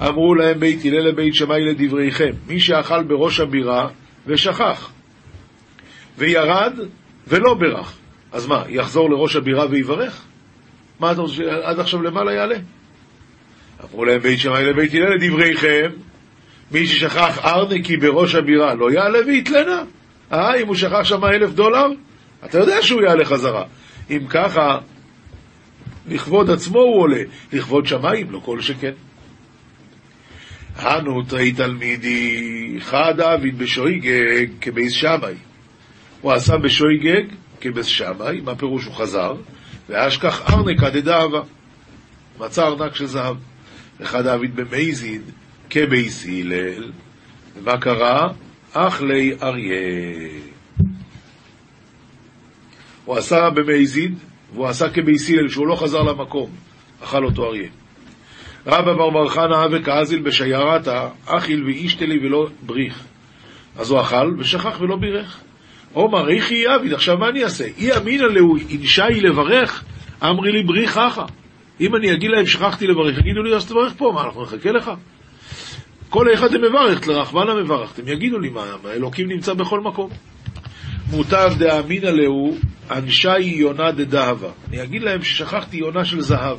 אמרו 0.01 0.35
להם 0.35 0.59
בית 0.59 0.85
הלל 0.85 1.07
לבית 1.07 1.35
שמאי 1.35 1.65
לדבריכם, 1.65 2.31
מי 2.47 2.59
שאכל 2.59 3.03
בראש 3.03 3.39
הבירה 3.39 3.87
ושכח, 4.27 4.89
וירד 6.17 6.73
ולא 7.27 7.53
ברך, 7.53 7.97
אז 8.31 8.47
מה, 8.47 8.63
יחזור 8.69 9.09
לראש 9.09 9.35
הבירה 9.35 9.65
ויברך? 9.69 10.21
מה 10.99 11.11
אתה 11.11 11.21
רוצה, 11.21 11.43
עד 11.63 11.79
עכשיו 11.79 12.01
למעלה 12.01 12.33
יעלה? 12.33 12.55
אמרו 13.83 14.05
להם 14.05 14.19
בית 14.19 14.39
שמאי 14.39 14.65
לבית 14.65 14.93
הלל 14.93 15.15
לדבריכם, 15.15 15.89
מי 16.71 16.87
ששכח 16.87 17.45
ארנקי 17.45 17.97
בראש 17.97 18.35
הבירה 18.35 18.73
לא 18.73 18.91
יעלה 18.91 19.19
ויתלנה. 19.27 19.83
אה, 20.31 20.55
אם 20.61 20.67
הוא 20.67 20.75
שכח 20.75 21.03
שם 21.03 21.25
אלף 21.25 21.49
דולר, 21.49 21.85
אתה 22.45 22.57
יודע 22.57 22.81
שהוא 22.81 23.01
יעלה 23.01 23.25
חזרה. 23.25 23.63
אם 24.09 24.19
ככה, 24.29 24.77
לכבוד 26.09 26.49
עצמו 26.49 26.79
הוא 26.79 27.01
עולה, 27.01 27.21
לכבוד 27.53 27.85
שמיים, 27.85 28.31
לא 28.31 28.39
כל 28.39 28.61
שכן. 28.61 28.91
הנהו 30.79 31.23
תרי 31.23 31.51
תלמידי, 31.51 32.75
חד 32.79 33.13
עביד 33.17 33.57
בשויגג 33.57 34.47
כבייס 34.61 34.93
שמאי. 34.93 35.33
הוא 36.21 36.31
עשה 36.31 36.57
בשויגג 36.57 37.23
כבייס 37.61 37.85
שמאי, 37.85 38.41
מה 38.41 38.55
פירוש 38.55 38.85
הוא 38.85 38.93
חזר? 38.93 39.35
ואשכח 39.89 40.53
ארנקא 40.53 40.89
דדהבא. 40.89 41.41
מצא 42.39 42.67
ארנק 42.67 42.95
של 42.95 43.05
זהב. 43.05 43.35
וחד 43.99 44.23
עביד 44.23 44.55
במייזיד 44.55 45.21
כבייס 45.69 46.25
הלל. 46.25 46.91
ומה 47.57 47.77
קרה? 47.77 48.27
אכליה 48.73 49.33
אריא. 49.41 50.29
הוא 53.05 53.17
עשה 53.17 53.49
במייזיד, 53.49 54.17
והוא 54.53 54.67
עשה 54.67 54.89
כבייס 54.89 55.29
הלל, 55.29 55.49
שהוא 55.49 55.67
לא 55.67 55.75
חזר 55.75 56.01
למקום, 56.01 56.49
אכל 57.03 57.25
אותו 57.25 57.45
אריה. 57.45 57.69
רבא 58.67 58.93
בר 58.93 59.09
בר 59.09 59.29
חנא 59.29 59.67
וכאזיל 59.71 60.21
בשיירתא, 60.21 61.07
אכיל 61.25 61.63
ואישתלי 61.63 62.19
ולא 62.25 62.47
בריך. 62.61 63.03
אז 63.77 63.91
הוא 63.91 64.01
אכל 64.01 64.33
ושכח 64.39 64.77
ולא 64.81 64.95
בירך. 64.95 65.39
עומר, 65.93 66.29
איכי 66.29 66.55
יעביד, 66.55 66.93
עכשיו 66.93 67.17
מה 67.17 67.29
אני 67.29 67.43
אעשה? 67.43 67.65
אי 67.77 67.97
אמינא 67.97 68.23
להו 68.23 68.57
אינשאי 68.69 69.21
לברך, 69.21 69.83
אמרי 70.23 70.51
לי 70.51 70.63
בריחך. 70.63 71.21
אם 71.81 71.95
אני 71.95 72.13
אגיד 72.13 72.31
להם 72.31 72.45
שכחתי 72.45 72.87
לברך, 72.87 73.17
יגידו 73.17 73.43
לי 73.43 73.55
אז 73.55 73.67
תברך 73.67 73.93
פה, 73.97 74.11
מה 74.15 74.23
אנחנו 74.23 74.43
נחכה 74.43 74.71
לך? 74.71 74.91
כל 76.09 76.33
אחד 76.33 76.49
מברך, 76.57 77.07
לרחמנה 77.07 77.55
מברך, 77.63 77.93
אתם 77.93 78.07
יגידו 78.07 78.39
לי 78.39 78.49
מה, 78.49 78.65
אלוקים 78.85 79.27
נמצא 79.27 79.53
בכל 79.53 79.79
מקום. 79.79 80.09
מוטב 81.11 81.53
דאמינא 81.57 82.07
להו 82.07 82.57
אנשי 82.91 83.39
יונה 83.39 83.91
דדהבה. 83.91 84.49
אני 84.69 84.83
אגיד 84.83 85.01
להם 85.03 85.21
ששכחתי 85.21 85.77
יונה 85.77 86.05
של 86.05 86.21
זהב. 86.21 86.57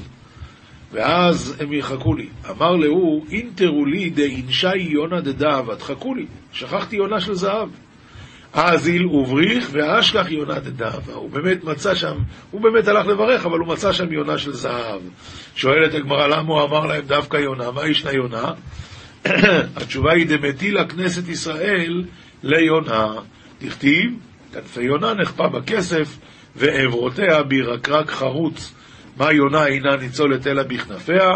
ואז 0.92 1.56
הם 1.60 1.72
יחכו 1.72 2.14
לי. 2.14 2.28
אמר 2.50 2.76
להו, 2.76 3.24
אינטרו 3.30 3.86
לי 3.86 4.10
דאינשי 4.10 4.76
יונה 4.76 5.20
דדהבה, 5.20 5.76
תחכו 5.76 6.14
לי, 6.14 6.26
שכחתי 6.52 6.96
יונה 6.96 7.20
של 7.20 7.34
זהב. 7.34 7.68
אזיל 8.52 9.06
ובריך 9.06 9.68
ואשכח 9.72 10.26
יונה 10.30 10.60
דדהבה. 10.60 11.12
הוא 11.12 11.30
באמת 11.30 11.64
מצא 11.64 11.94
שם, 11.94 12.16
הוא 12.50 12.60
באמת 12.60 12.88
הלך 12.88 13.06
לברך, 13.06 13.46
אבל 13.46 13.58
הוא 13.58 13.68
מצא 13.68 13.92
שם 13.92 14.12
יונה 14.12 14.38
של 14.38 14.52
זהב. 14.52 15.00
שואלת 15.56 15.94
הגמרא, 15.94 16.26
למה 16.26 16.54
הוא 16.54 16.62
אמר 16.62 16.86
להם 16.86 17.04
דווקא 17.06 17.36
יונה? 17.36 17.70
מה 17.70 17.86
ישנה 17.86 18.12
יונה? 18.12 18.52
התשובה 19.76 20.12
היא 20.12 20.26
דמטילה 20.26 20.88
כנסת 20.88 21.28
ישראל 21.28 22.04
ליונה. 22.42 23.12
דכתיב, 23.62 24.10
כנפי 24.52 24.82
יונה 24.82 25.14
נחפה 25.14 25.48
בכסף, 25.48 26.18
ועברותיה 26.56 27.42
בירקרק 27.42 28.10
חרוץ. 28.10 28.72
מה 29.16 29.32
יונה 29.32 29.66
אינה 29.66 29.96
ניצולת 29.96 30.46
אלא 30.46 30.62
בכנפיה, 30.62 31.30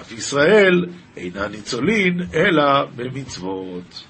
אף 0.00 0.12
ישראל 0.12 0.86
אינה 1.16 1.48
ניצולין 1.48 2.20
אלא 2.34 2.84
במצוות. 2.96 4.04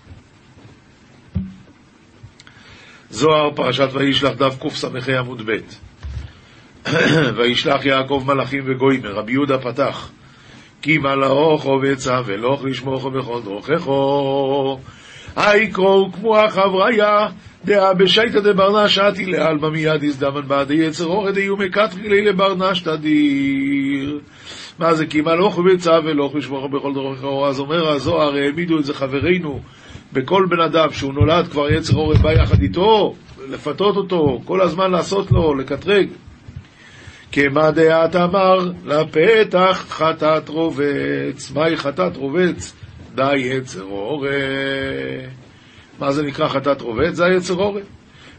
זוהר, 3.10 3.50
פרשת 3.54 3.88
וישלח, 3.92 4.32
דף 4.32 4.56
קס"ה 4.60 5.18
עמוד 5.18 5.50
ב' 5.50 5.58
וישלח 7.36 7.84
יעקב 7.84 8.24
מלאכים 8.26 8.62
וגויים, 8.66 9.06
רבי 9.06 9.32
יהודה 9.32 9.58
פתח, 9.58 10.10
כי 10.82 10.98
מלאכו 10.98 11.80
וצא 11.82 12.20
ולוך 12.24 12.64
לשמוכו 12.64 13.10
בכל 13.10 13.40
דרכךו, 13.44 14.80
היקרו 15.36 16.10
כמו 16.12 16.38
החבריה, 16.38 17.28
דעה 17.64 17.94
בשייטא 17.94 18.40
דברנש 18.40 18.98
עתי 18.98 19.26
לעלמא 19.26 19.68
מיד 19.68 20.04
הזדמן 20.04 20.48
בעדי 20.48 20.74
יצר 20.74 21.04
אורד 21.04 21.36
איומי 21.36 21.70
קטרי 21.70 22.08
לי 22.08 22.24
לברנש 22.24 22.80
תדיר. 22.80 24.20
מה 24.78 24.94
זה 24.94 25.06
כי 25.06 25.20
מלאכו 25.20 25.62
וצא 25.64 26.00
ולוך 26.04 26.34
לשמוכו 26.34 26.68
בכל 26.68 26.94
דרכךו, 26.94 27.48
אז 27.48 27.60
אומר 27.60 27.88
הזוהר, 27.88 28.34
העמידו 28.36 28.78
את 28.78 28.84
זה 28.84 28.94
חברינו 28.94 29.60
בכל 30.12 30.46
בן 30.50 30.60
אדם 30.60 30.90
שהוא 30.90 31.14
נולד 31.14 31.48
כבר 31.48 31.70
יצר 31.70 31.96
אורד 31.96 32.18
בא 32.18 32.32
יחד 32.32 32.62
איתו, 32.62 33.14
לפתות 33.48 33.96
אותו, 33.96 34.40
כל 34.44 34.60
הזמן 34.60 34.90
לעשות 34.90 35.32
לו, 35.32 35.54
לקטרג. 35.54 36.08
כמה 37.32 37.70
דעת 37.70 38.16
אמר 38.16 38.70
לפתח 38.84 39.86
חטאת 39.88 40.48
רובץ, 40.48 41.50
מהי 41.54 41.76
חטאת 41.76 42.16
רובץ? 42.16 42.74
די 43.14 43.36
יצר 43.36 43.82
אורה. 43.82 44.30
מה 45.98 46.12
זה 46.12 46.22
נקרא 46.22 46.48
חטאת 46.48 46.80
רובץ? 46.80 47.14
זה 47.14 47.24
היצר 47.24 47.54
אורה. 47.54 47.80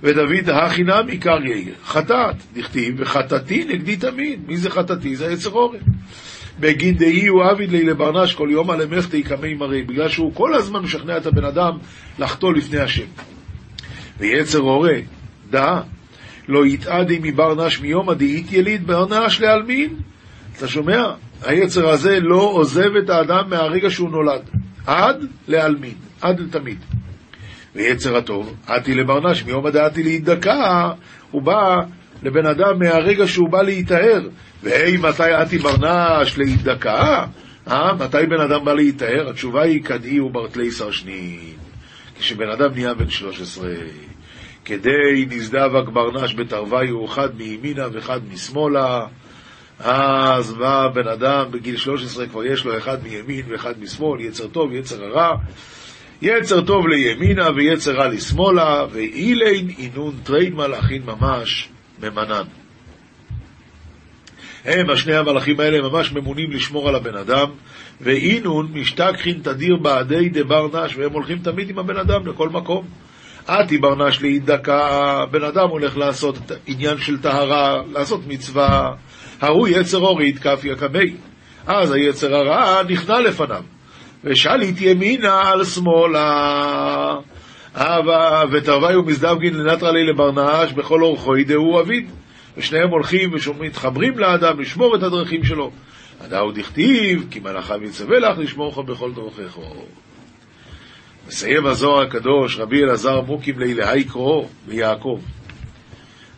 ודוד 0.04 0.50
הכי 0.50 0.84
עיקר 1.08 1.38
יאיר, 1.46 1.74
חטאת, 1.86 2.36
דכתיב, 2.54 2.96
וחטאתי 2.98 3.66
נגדי 3.66 3.96
תמיד. 3.96 4.40
מי 4.48 4.58
זה 4.58 4.70
חטאתי? 4.70 5.16
זה 5.16 5.28
היצר 5.28 5.50
אורה. 5.50 5.78
בגין 6.60 6.96
דאי 6.96 7.28
הוא 7.28 7.44
עביד 7.44 7.72
לי 7.72 7.84
לברנש 7.84 8.34
כל 8.34 8.48
יום 8.52 8.70
על 8.70 8.82
אמכתי 8.82 9.24
קמי 9.24 9.54
מרי, 9.54 9.84
בגלל 9.84 10.10
שהוא 10.10 10.36
כל 10.36 10.54
הזמן 10.54 10.80
משכנע 10.80 11.18
את 11.18 11.26
הבן 11.26 11.46
אדם 11.46 11.78
לחטוא 12.20 12.54
לפני 12.54 12.80
השם. 12.80 13.06
ויצר 14.20 14.60
אורה, 14.60 14.96
דע, 15.50 15.82
לא 16.48 16.66
יתעדי 16.66 17.20
מברנש 17.22 17.80
מיומא 17.80 18.14
דאית 18.14 18.52
יליד 18.52 18.88
ברנש 18.88 19.42
לעלמין. 19.42 19.96
אתה 20.58 20.68
שומע? 20.68 21.04
היצר 21.42 21.90
הזה 21.90 22.20
לא 22.20 22.42
עוזב 22.42 22.96
את 23.04 23.10
האדם 23.10 23.50
מהרגע 23.50 23.90
שהוא 23.90 24.10
נולד, 24.10 24.42
עד 24.86 25.26
לעלמין, 25.48 25.94
עד 26.22 26.40
לתמיד. 26.40 26.78
ויצר 27.76 28.18
הטוב, 28.18 28.56
עתי 28.68 28.96
לברנש 28.96 29.44
מיומא 29.44 29.70
דעתי 29.70 30.04
להידקה, 30.04 30.92
הוא 31.32 31.42
בא 31.42 31.76
לבן 32.24 32.46
אדם 32.46 32.80
מהרגע 32.80 33.28
שהוא 33.28 33.50
בא 33.50 33.62
להיטהר. 33.62 34.22
והי 34.64 34.98
מתי 34.98 35.42
אתי 35.42 35.58
ברנש 35.58 36.38
להידכא? 36.38 37.26
אה? 37.68 37.94
מתי 37.94 38.26
בן 38.30 38.42
אדם 38.42 38.66
בא 38.66 38.74
להיטהר? 38.74 39.30
התשובה 39.30 39.62
היא 39.62 39.84
כדאי 39.84 40.20
וברטלי 40.20 40.72
סרשנין. 40.72 41.54
כשבן 42.20 42.50
אדם 42.50 42.72
נהיה 42.74 42.94
בן 42.94 43.10
13. 43.10 43.70
כדי 44.66 45.26
נזדב 45.30 45.76
הגברנש 45.76 46.36
בתרוויו, 46.36 47.06
אחד 47.06 47.30
מימינה 47.38 47.88
ואחד 47.94 48.20
משמאלה. 48.34 49.06
אז 49.80 50.54
בא 50.54 50.88
בן 50.94 51.08
אדם 51.08 51.46
בגיל 51.52 51.78
13, 51.78 52.28
כבר 52.28 52.46
יש 52.46 52.66
לו 52.66 52.78
אחד 52.78 53.04
מימין 53.04 53.46
ואחד 53.50 53.74
משמאל, 53.82 54.22
יצר 54.22 54.48
טוב, 54.48 54.74
יצר 54.74 55.04
הרע. 55.04 55.36
יצר 56.22 56.62
טוב 56.62 56.88
לימינה 56.88 57.50
ויצר 57.56 57.92
רע 57.92 58.08
לשמאלה, 58.08 58.86
ואילין 58.92 59.70
אינון 59.80 60.16
תרין 60.24 60.54
מלאכין 60.54 61.02
ממש 61.06 61.70
ממנן. 62.04 62.44
הם, 64.66 64.90
השני 64.90 65.16
המלאכים 65.16 65.60
האלה, 65.60 65.82
ממש 65.82 66.12
ממונים 66.12 66.52
לשמור 66.52 66.90
על 66.90 66.96
הבן 66.96 67.16
אדם, 67.16 67.48
ואינון 68.02 68.72
משתכחין 68.74 69.40
תדיר 69.44 69.76
בהדי 69.76 70.30
דבר 70.30 70.68
נש, 70.68 70.96
והם 70.98 71.12
הולכים 71.12 71.38
תמיד 71.38 71.70
עם 71.70 71.80
הבן 71.80 71.98
אדם 71.98 72.28
לכל 72.28 72.50
מקום. 72.50 72.86
אתי 73.46 73.78
בר 73.78 73.95
נש 73.95 74.22
לאידכאה, 74.22 75.26
בן 75.32 75.44
אדם 75.44 75.70
הולך 75.70 75.98
לעשות 75.98 76.38
עניין 76.68 76.98
של 76.98 77.22
טהרה, 77.22 77.82
לעשות 77.92 78.22
מצווה, 78.28 78.92
ההוא 79.42 79.68
יצר 79.68 79.98
אורית 79.98 80.40
כף 80.40 80.62
יקבי. 80.64 81.14
אז 81.68 81.92
היצר 81.92 82.36
הרע 82.36 82.84
נכנע 82.90 83.20
לפניו. 83.20 83.64
ושליט 84.24 84.82
ימינה 84.82 85.50
על 85.50 85.66
שמאלה. 85.66 87.16
ותרוויו 88.52 89.04
מזדווגין 89.04 89.54
לנטרא 89.54 89.92
לי 89.92 90.06
לברנש 90.06 90.74
בכל 90.74 91.04
אורחו 91.04 91.38
ידעו 91.38 91.82
אביד. 91.82 92.10
ושניהם 92.58 92.90
הולכים 92.90 93.32
ומתחברים 93.48 94.20
לאדם 94.20 94.60
לשמור 94.60 94.96
את 94.96 95.04
הדרכים 95.04 95.44
שלו. 95.44 95.72
הדאו 96.22 96.52
דכתיב, 96.52 97.28
כי 97.32 97.40
מלאכיו 97.40 97.84
יצווה 97.84 98.20
לך 98.20 98.38
לשמורך 98.38 98.78
בכל 98.78 99.12
דרכיך. 99.14 99.58
מסיים 101.28 101.66
הזוהר 101.66 102.02
הקדוש, 102.02 102.60
רבי 102.60 102.84
אלעזר 102.84 103.22
מוקים 103.22 103.60
לילהי 103.60 104.04
קרוא 104.04 104.46
ויעקב. 104.68 105.20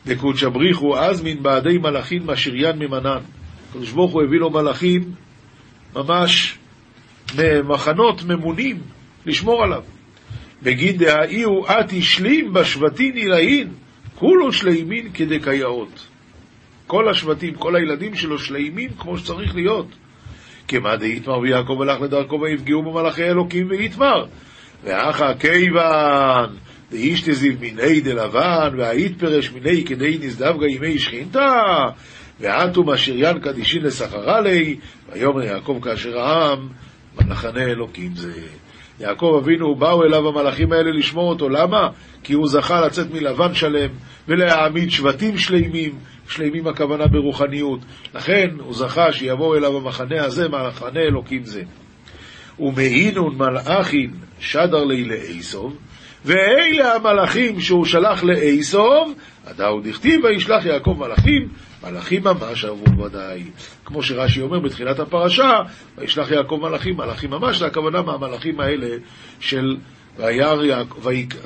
דקודשא 0.06 0.50
בריחו 0.50 1.00
אזמין 1.00 1.44
בעדי 1.44 1.78
מלאכין 1.78 2.24
משריין 2.26 2.80
ממנן. 2.80 3.20
הקדוש 3.70 3.92
ברוך 3.92 4.12
הוא 4.12 4.24
הביא 4.24 4.40
לו 4.40 4.50
מלאכים 4.50 5.02
ממש 5.96 6.58
מחנות 7.64 8.24
ממונים 8.24 8.78
לשמור 9.26 9.64
עליו. 9.64 9.84
בגין 10.64 10.98
דהאי 10.98 11.44
הוא 11.44 11.68
את 11.68 11.92
השלים 11.98 12.54
בשבטין 12.54 13.16
עילאין, 13.16 13.68
כולו 14.16 14.54
שלימין 14.54 15.10
כדקייאות. 15.14 16.08
כל 16.88 17.10
השבטים, 17.10 17.56
כל 17.56 17.76
הילדים 17.76 18.16
שלו 18.16 18.40
שלימים 18.40 18.90
כמו 18.98 19.18
שצריך 19.18 19.56
להיות. 19.56 19.88
כמה 20.68 20.96
דאיתמר 20.96 21.40
ויעקב 21.40 21.82
הלך 21.82 22.02
לדרכו 22.02 22.42
ויפגעו 22.42 22.82
במלאכי 22.82 23.24
אלוקים 23.24 23.68
ויתמר. 23.70 24.26
ואחא 24.84 25.34
כיוון 25.40 26.56
דאיש 26.92 27.22
תזיב 27.22 27.62
מיני 27.62 28.02
דלבן 28.02 28.70
והאית 28.78 29.20
פרש 29.20 29.52
מיני 29.52 29.84
כדי 29.86 30.18
נזדבגה 30.22 30.68
ימי 30.68 31.00
שכינתה 31.00 31.66
ועטו 32.40 32.84
משריין 32.84 33.40
קדישין 33.40 33.84
לסחרה 33.84 34.42
לי 34.42 34.76
ויאמר 35.14 35.44
יעקב 35.44 35.80
כאשר 35.84 36.20
העם 36.20 36.68
במחנה 37.16 37.64
אלוקים 37.64 38.16
זה. 38.16 38.34
יעקב 39.00 39.40
אבינו, 39.44 39.76
באו 39.76 40.04
אליו 40.04 40.28
המלאכים 40.28 40.72
האלה 40.72 40.92
לשמור 40.92 41.30
אותו, 41.30 41.50
למה? 41.50 41.90
כי 42.24 42.34
הוא 42.34 42.48
זכה 42.48 42.82
לצאת 42.82 43.12
מלבן 43.12 43.54
שלם 43.54 43.90
ולהעמיד 44.28 44.92
שבטים 44.92 45.38
שלימים, 45.38 45.96
שלימים 46.30 46.68
הכוונה 46.68 47.08
ברוחניות. 47.08 47.80
לכן 48.14 48.50
הוא 48.60 48.74
זכה 48.74 49.12
שיבוא 49.14 49.58
אליו 49.58 49.78
המחנה 49.78 50.24
הזה, 50.24 50.48
מחנה 50.50 51.00
אלוקים 51.00 51.46
זה. 51.46 51.64
ומהינון 52.60 53.36
מלאכין 53.38 54.12
שדר 54.40 54.84
לי 54.84 55.04
לאיסוב, 55.04 55.78
ואלה 56.26 56.96
המלאכים 56.96 57.60
שהוא 57.60 57.86
שלח 57.86 58.24
לאיסוב, 58.24 59.14
הדאו 59.48 59.82
דכתיב 59.82 60.24
וישלח 60.24 60.66
יעקב 60.66 60.96
מלאכים, 61.00 61.48
מלאכים 61.84 62.24
ממש 62.24 62.66
אהבו 62.66 63.04
ודאי. 63.04 63.44
כמו 63.86 64.04
שרש"י 64.04 64.42
אומר 64.42 64.60
בתחילת 64.60 65.00
הפרשה, 65.00 65.60
וישלח 65.98 66.32
יעקב 66.32 66.60
מלאכים, 66.62 66.98
מלאכים 66.98 67.30
ממש, 67.30 67.58
זה 67.58 67.66
הכוונה 67.66 68.02
מהמלאכים 68.02 68.60
האלה 68.60 68.98
של 69.40 69.78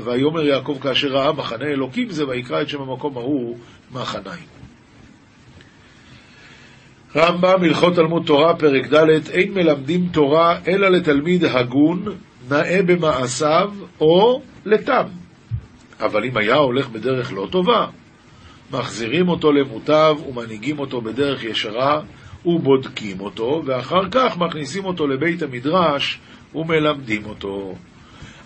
ויאמר 0.04 0.46
יעקב 0.46 0.78
כאשר 0.82 1.08
ראה 1.08 1.32
מחנה 1.34 1.66
אלוקים 1.66 2.10
זה, 2.10 2.28
ויקרא 2.28 2.62
את 2.62 2.70
שם 2.70 2.82
המקום 2.82 3.18
ההוא 3.18 3.58
מחניים. 3.92 4.56
רמב"ם, 7.16 7.64
הלכות 7.64 7.96
תלמוד 7.96 8.24
תורה, 8.26 8.56
פרק 8.56 8.94
ד', 8.94 9.30
אין 9.30 9.54
מלמדים 9.54 10.08
תורה 10.12 10.60
אלא 10.68 10.90
לתלמיד 10.90 11.46
הגון, 11.46 12.06
נאה 12.50 12.80
במעשיו, 12.86 13.72
או 14.02 14.42
לתם. 14.66 15.06
אבל 16.00 16.24
אם 16.24 16.38
היה 16.38 16.56
הולך 16.56 16.90
בדרך 16.90 17.34
לא 17.34 17.48
טובה, 17.52 17.88
מחזירים 18.72 19.30
אותו 19.30 19.52
למוטב 19.52 20.16
ומנהיגים 20.30 20.80
אותו 20.80 21.02
בדרך 21.02 21.44
ישרה 21.44 22.02
ובודקים 22.46 23.20
אותו, 23.20 23.64
ואחר 23.66 24.10
כך 24.12 24.38
מכניסים 24.38 24.86
אותו 24.86 25.08
לבית 25.08 25.42
המדרש 25.42 26.20
ומלמדים 26.56 27.26
אותו. 27.26 27.76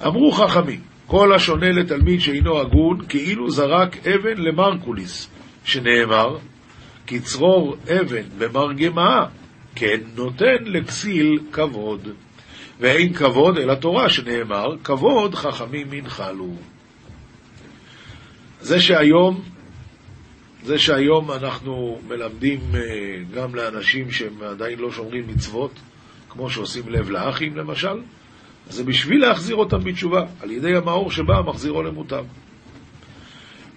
אמרו 0.05 0.31
חכמים, 0.31 0.79
כל 1.05 1.33
השונה 1.33 1.69
לתלמיד 1.69 2.21
שאינו 2.21 2.59
הגון, 2.59 3.05
כאילו 3.09 3.49
זרק 3.49 4.07
אבן 4.07 4.37
למרקוליס, 4.37 5.29
שנאמר, 5.63 6.37
כי 7.07 7.19
צרור 7.19 7.75
אבן 7.87 8.23
במרגמה, 8.37 9.25
כן 9.75 9.97
נותן 10.15 10.63
לכסיל 10.65 11.39
כבוד. 11.51 12.07
ואין 12.79 13.13
כבוד 13.13 13.57
אלא 13.57 13.75
תורה, 13.75 14.09
שנאמר, 14.09 14.75
כבוד 14.83 15.35
חכמים 15.35 15.93
ינחלו. 15.93 16.53
זה 18.61 18.79
שהיום, 18.79 19.41
זה 20.63 20.79
שהיום 20.79 21.31
אנחנו 21.31 21.99
מלמדים 22.07 22.59
אה, 22.75 22.79
גם 23.33 23.55
לאנשים 23.55 24.11
שהם 24.11 24.41
עדיין 24.41 24.79
לא 24.79 24.91
שומרים 24.91 25.27
מצוות, 25.27 25.71
כמו 26.29 26.49
שעושים 26.49 26.89
לב 26.89 27.09
לאחים 27.09 27.57
למשל, 27.57 28.01
זה 28.69 28.83
בשביל 28.83 29.21
להחזיר 29.21 29.55
אותם 29.55 29.79
בתשובה, 29.83 30.25
על 30.41 30.51
ידי 30.51 30.75
המאור 30.75 31.11
שבא 31.11 31.41
מחזירו 31.45 31.83
למותם. 31.83 32.23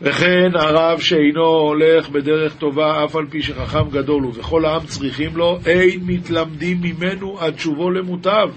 וכן 0.00 0.50
הרב 0.54 1.00
שאינו 1.00 1.44
הולך 1.44 2.08
בדרך 2.08 2.54
טובה, 2.56 3.04
אף 3.04 3.16
על 3.16 3.26
פי 3.30 3.42
שחכם 3.42 3.90
גדול 3.90 4.22
הוא, 4.22 4.32
וכל 4.36 4.64
העם 4.64 4.86
צריכים 4.86 5.36
לו, 5.36 5.58
אין 5.66 6.00
מתלמדים 6.06 6.78
ממנו 6.82 7.40
עד 7.40 7.58
שובו 7.58 7.90
למוטב. 7.90 8.50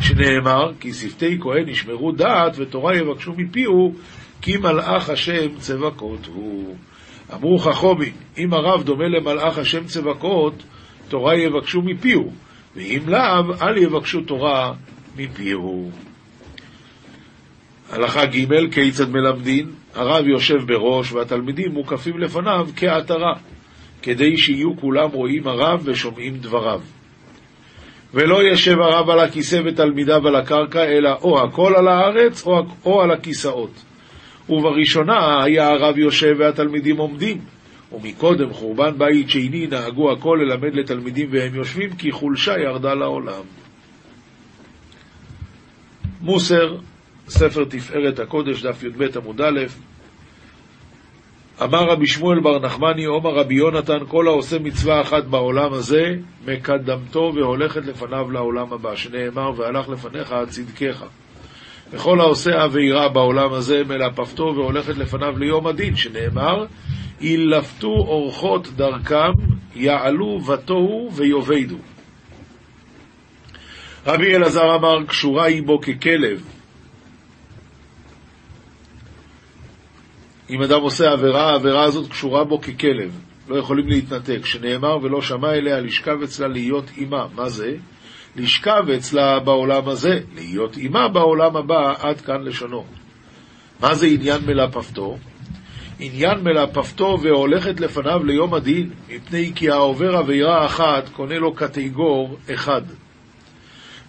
שנאמר, 0.00 0.72
כי 0.80 0.92
שפתי 0.92 1.38
כהן 1.40 1.68
ישמרו 1.68 2.12
דעת 2.12 2.52
ותורה 2.58 2.96
יבקשו 2.96 3.32
מפיהו, 3.36 3.94
כי 4.42 4.56
מלאך 4.56 5.10
השם 5.10 5.56
צבקות 5.58 6.26
הוא. 6.26 6.76
אמרו 7.34 7.58
חכומים, 7.58 8.12
אם 8.38 8.52
הרב 8.52 8.82
דומה 8.82 9.08
למלאך 9.08 9.58
השם 9.58 9.84
צבקות, 9.84 10.62
תורה 11.08 11.36
יבקשו 11.36 11.82
מפיהו, 11.82 12.32
ואם 12.76 13.02
לאו, 13.06 13.54
אל 13.62 13.76
יבקשו 13.76 14.20
תורה 14.20 14.72
מפיהו. 15.16 15.90
הלכה 17.90 18.26
ג' 18.26 18.74
כיצד 18.74 19.10
מלמדין? 19.10 19.70
הרב 19.94 20.26
יושב 20.26 20.66
בראש 20.66 21.12
והתלמידים 21.12 21.72
מוקפים 21.72 22.18
לפניו 22.18 22.68
כעטרה, 22.76 23.34
כדי 24.02 24.36
שיהיו 24.36 24.76
כולם 24.76 25.10
רואים 25.10 25.48
הרב 25.48 25.82
ושומעים 25.84 26.36
דבריו. 26.36 26.80
ולא 28.14 28.52
ישב 28.52 28.78
הרב 28.80 29.10
על 29.10 29.20
הכיסא 29.20 29.60
ותלמידיו 29.64 30.28
על 30.28 30.36
הקרקע, 30.36 30.84
אלא 30.84 31.10
או 31.22 31.44
הכל 31.44 31.74
על 31.76 31.88
הארץ 31.88 32.46
או, 32.46 32.62
או 32.84 33.02
על 33.02 33.10
הכיסאות. 33.10 33.84
ובראשונה 34.48 35.44
היה 35.44 35.68
הרב 35.68 35.98
יושב 35.98 36.34
והתלמידים 36.38 36.96
עומדים. 36.96 37.38
ומקודם 37.92 38.52
חורבן 38.52 38.98
בית 38.98 39.30
שני 39.30 39.66
נהגו 39.66 40.12
הכל 40.12 40.38
ללמד 40.42 40.74
לתלמידים 40.74 41.28
והם 41.32 41.54
יושבים, 41.54 41.90
כי 41.96 42.12
חולשה 42.12 42.52
ירדה 42.58 42.94
לעולם. 42.94 43.42
מוסר, 46.20 46.76
ספר 47.28 47.64
תפארת 47.64 48.18
הקודש, 48.18 48.62
דף 48.62 48.82
י"ב 48.82 49.16
עמוד 49.16 49.40
א', 49.40 49.60
אמר 51.64 51.84
רבי 51.90 52.06
שמואל 52.06 52.40
בר 52.40 52.58
נחמני, 52.58 53.04
עומר 53.04 53.30
רבי 53.30 53.54
יונתן, 53.54 53.98
כל 54.08 54.28
העושה 54.28 54.58
מצווה 54.58 55.00
אחת 55.00 55.24
בעולם 55.24 55.72
הזה, 55.72 56.14
מקדמתו 56.46 57.32
והולכת 57.34 57.86
לפניו 57.86 58.30
לעולם 58.30 58.72
הבא, 58.72 58.96
שנאמר, 58.96 59.50
והלך 59.56 59.88
לפניך 59.88 60.34
צדקך. 60.48 61.04
וכל 61.92 62.20
העושה 62.20 62.62
עבירה 62.62 63.08
בעולם 63.08 63.52
הזה, 63.52 63.82
מלפפתו 63.84 64.52
והולכת 64.56 64.96
לפניו 64.96 65.38
ליום 65.38 65.66
הדין, 65.66 65.96
שנאמר, 65.96 66.64
ילפתו 67.20 67.88
אורחות 67.88 68.68
דרכם, 68.68 69.32
יעלו 69.76 70.40
ותוהו 70.46 71.10
ויאבדו. 71.12 71.76
רבי 74.06 74.36
אלעזר 74.36 74.74
אמר, 74.74 75.04
קשורה 75.06 75.44
היא 75.44 75.62
בו 75.62 75.80
ככלב, 75.80 76.51
אם 80.50 80.62
אדם 80.62 80.80
עושה 80.80 81.12
עבירה, 81.12 81.50
העבירה 81.50 81.84
הזאת 81.84 82.10
קשורה 82.10 82.44
בו 82.44 82.60
ככלב, 82.60 83.20
לא 83.48 83.56
יכולים 83.56 83.88
להתנתק, 83.88 84.46
שנאמר 84.46 84.96
ולא 85.02 85.22
שמע 85.22 85.50
אליה 85.50 85.80
לשכב 85.80 86.22
אצלה 86.22 86.48
להיות 86.48 86.90
אימה. 86.96 87.26
מה 87.34 87.48
זה? 87.48 87.74
לשכב 88.36 88.84
אצלה 88.96 89.40
בעולם 89.40 89.88
הזה, 89.88 90.18
להיות 90.34 90.76
אימה 90.76 91.08
בעולם 91.08 91.56
הבא, 91.56 91.92
עד 91.98 92.20
כאן 92.20 92.42
לשונו. 92.42 92.84
מה 93.80 93.94
זה 93.94 94.06
עניין 94.06 94.40
מלפפתו? 94.46 95.16
עניין 96.00 96.38
מלפפתו 96.42 97.18
והולכת 97.22 97.80
לפניו 97.80 98.24
ליום 98.24 98.54
הדין, 98.54 98.90
מפני 99.08 99.52
כי 99.54 99.70
העובר 99.70 100.16
עבירה 100.16 100.66
אחת 100.66 101.08
קונה 101.08 101.38
לו 101.38 101.54
קטגור 101.54 102.36
אחד. 102.54 102.82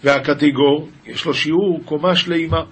והקטגור, 0.04 0.88
יש 1.06 1.24
לו 1.24 1.34
שיעור 1.34 1.80
קומה 1.84 2.16
שלמה. 2.16 2.62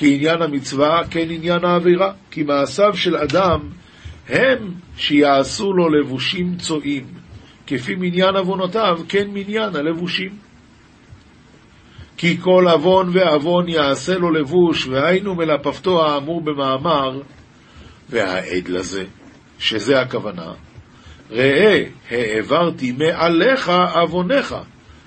כי 0.00 0.14
עניין 0.14 0.42
המצווה 0.42 1.02
כן 1.10 1.26
עניין 1.30 1.64
העבירה, 1.64 2.12
כי 2.30 2.42
מעשיו 2.42 2.96
של 2.96 3.16
אדם 3.16 3.60
הם 4.28 4.72
שיעשו 4.96 5.72
לו 5.72 5.88
לבושים 5.88 6.56
צועים, 6.56 7.04
כפי 7.66 7.94
מניין 7.94 8.36
עוונותיו 8.36 8.98
כן 9.08 9.26
מניין 9.32 9.76
הלבושים. 9.76 10.30
כי 12.16 12.36
כל 12.40 12.64
עוון 12.68 13.08
ועוון 13.12 13.68
יעשה 13.68 14.18
לו 14.18 14.30
לבוש, 14.30 14.86
והיינו 14.86 15.34
מלפפתו 15.34 16.06
האמור 16.06 16.40
במאמר, 16.40 17.20
והעד 18.08 18.68
לזה, 18.68 19.04
שזה 19.58 20.00
הכוונה, 20.00 20.52
ראה, 21.30 21.84
העברתי 22.10 22.92
מעליך 22.92 23.72
עווניך. 23.94 24.54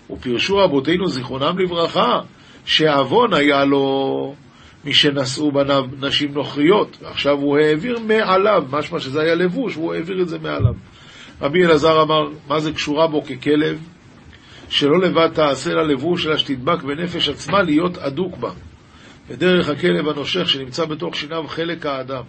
ופרשו 0.10 0.58
רבותינו 0.58 1.08
זיכרונם 1.08 1.60
לברכה, 1.60 2.20
שעוון 2.66 3.34
היה 3.34 3.66
לו 3.66 4.36
משנשאו 4.86 5.52
בניו 5.52 5.86
נשים 6.00 6.34
נוכריות, 6.34 6.98
ועכשיו 7.02 7.38
הוא 7.38 7.58
העביר 7.58 8.00
מעליו, 8.00 8.64
משמע 8.72 9.00
שזה 9.00 9.22
היה 9.22 9.36
לבוש, 9.36 9.78
והוא 9.78 9.94
העביר 9.94 10.22
את 10.22 10.30
זה 10.30 10.40
מעליו. 10.40 10.74
רבי 11.42 11.66
אלעזר 11.66 12.02
אמר, 12.02 12.30
מה 12.48 12.60
זה 12.60 12.72
קשורה 12.72 13.08
בו 13.08 13.24
ככלב? 13.24 13.80
שלא 14.70 15.02
לבד 15.02 15.30
תעשה 15.34 15.74
לה 15.74 15.84
לבוש, 15.84 16.28
אלא 16.28 16.38
שתדבק 16.38 16.84
בנפש 16.84 17.30
עצמה 17.30 17.62
להיות 17.62 17.98
אדוק 17.98 18.38
בה. 18.38 18.52
ודרך 19.28 19.70
הכלב 19.70 20.08
הנושך 20.08 20.50
שנמצא 20.50 20.86
בתוך 20.86 21.16
שיניו 21.16 21.48
חלק 21.48 21.86
האדם. 21.86 22.24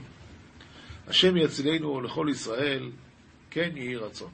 השם 1.08 1.36
יצילנו 1.36 2.00
לכל 2.00 2.26
ישראל, 2.30 2.90
כן 3.50 3.70
יהי 3.74 3.96
רצון. 3.96 4.28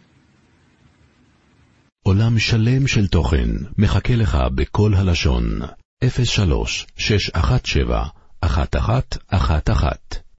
עולם 2.03 2.39
שלם 2.39 2.87
של 2.87 3.07
תוכן 3.07 3.49
מחכה 3.79 4.15
לך 4.17 4.39
בכל 4.55 4.95
הלשון, 4.95 5.61
03 6.03 6.87
617 6.97 8.13
1111 8.41 10.30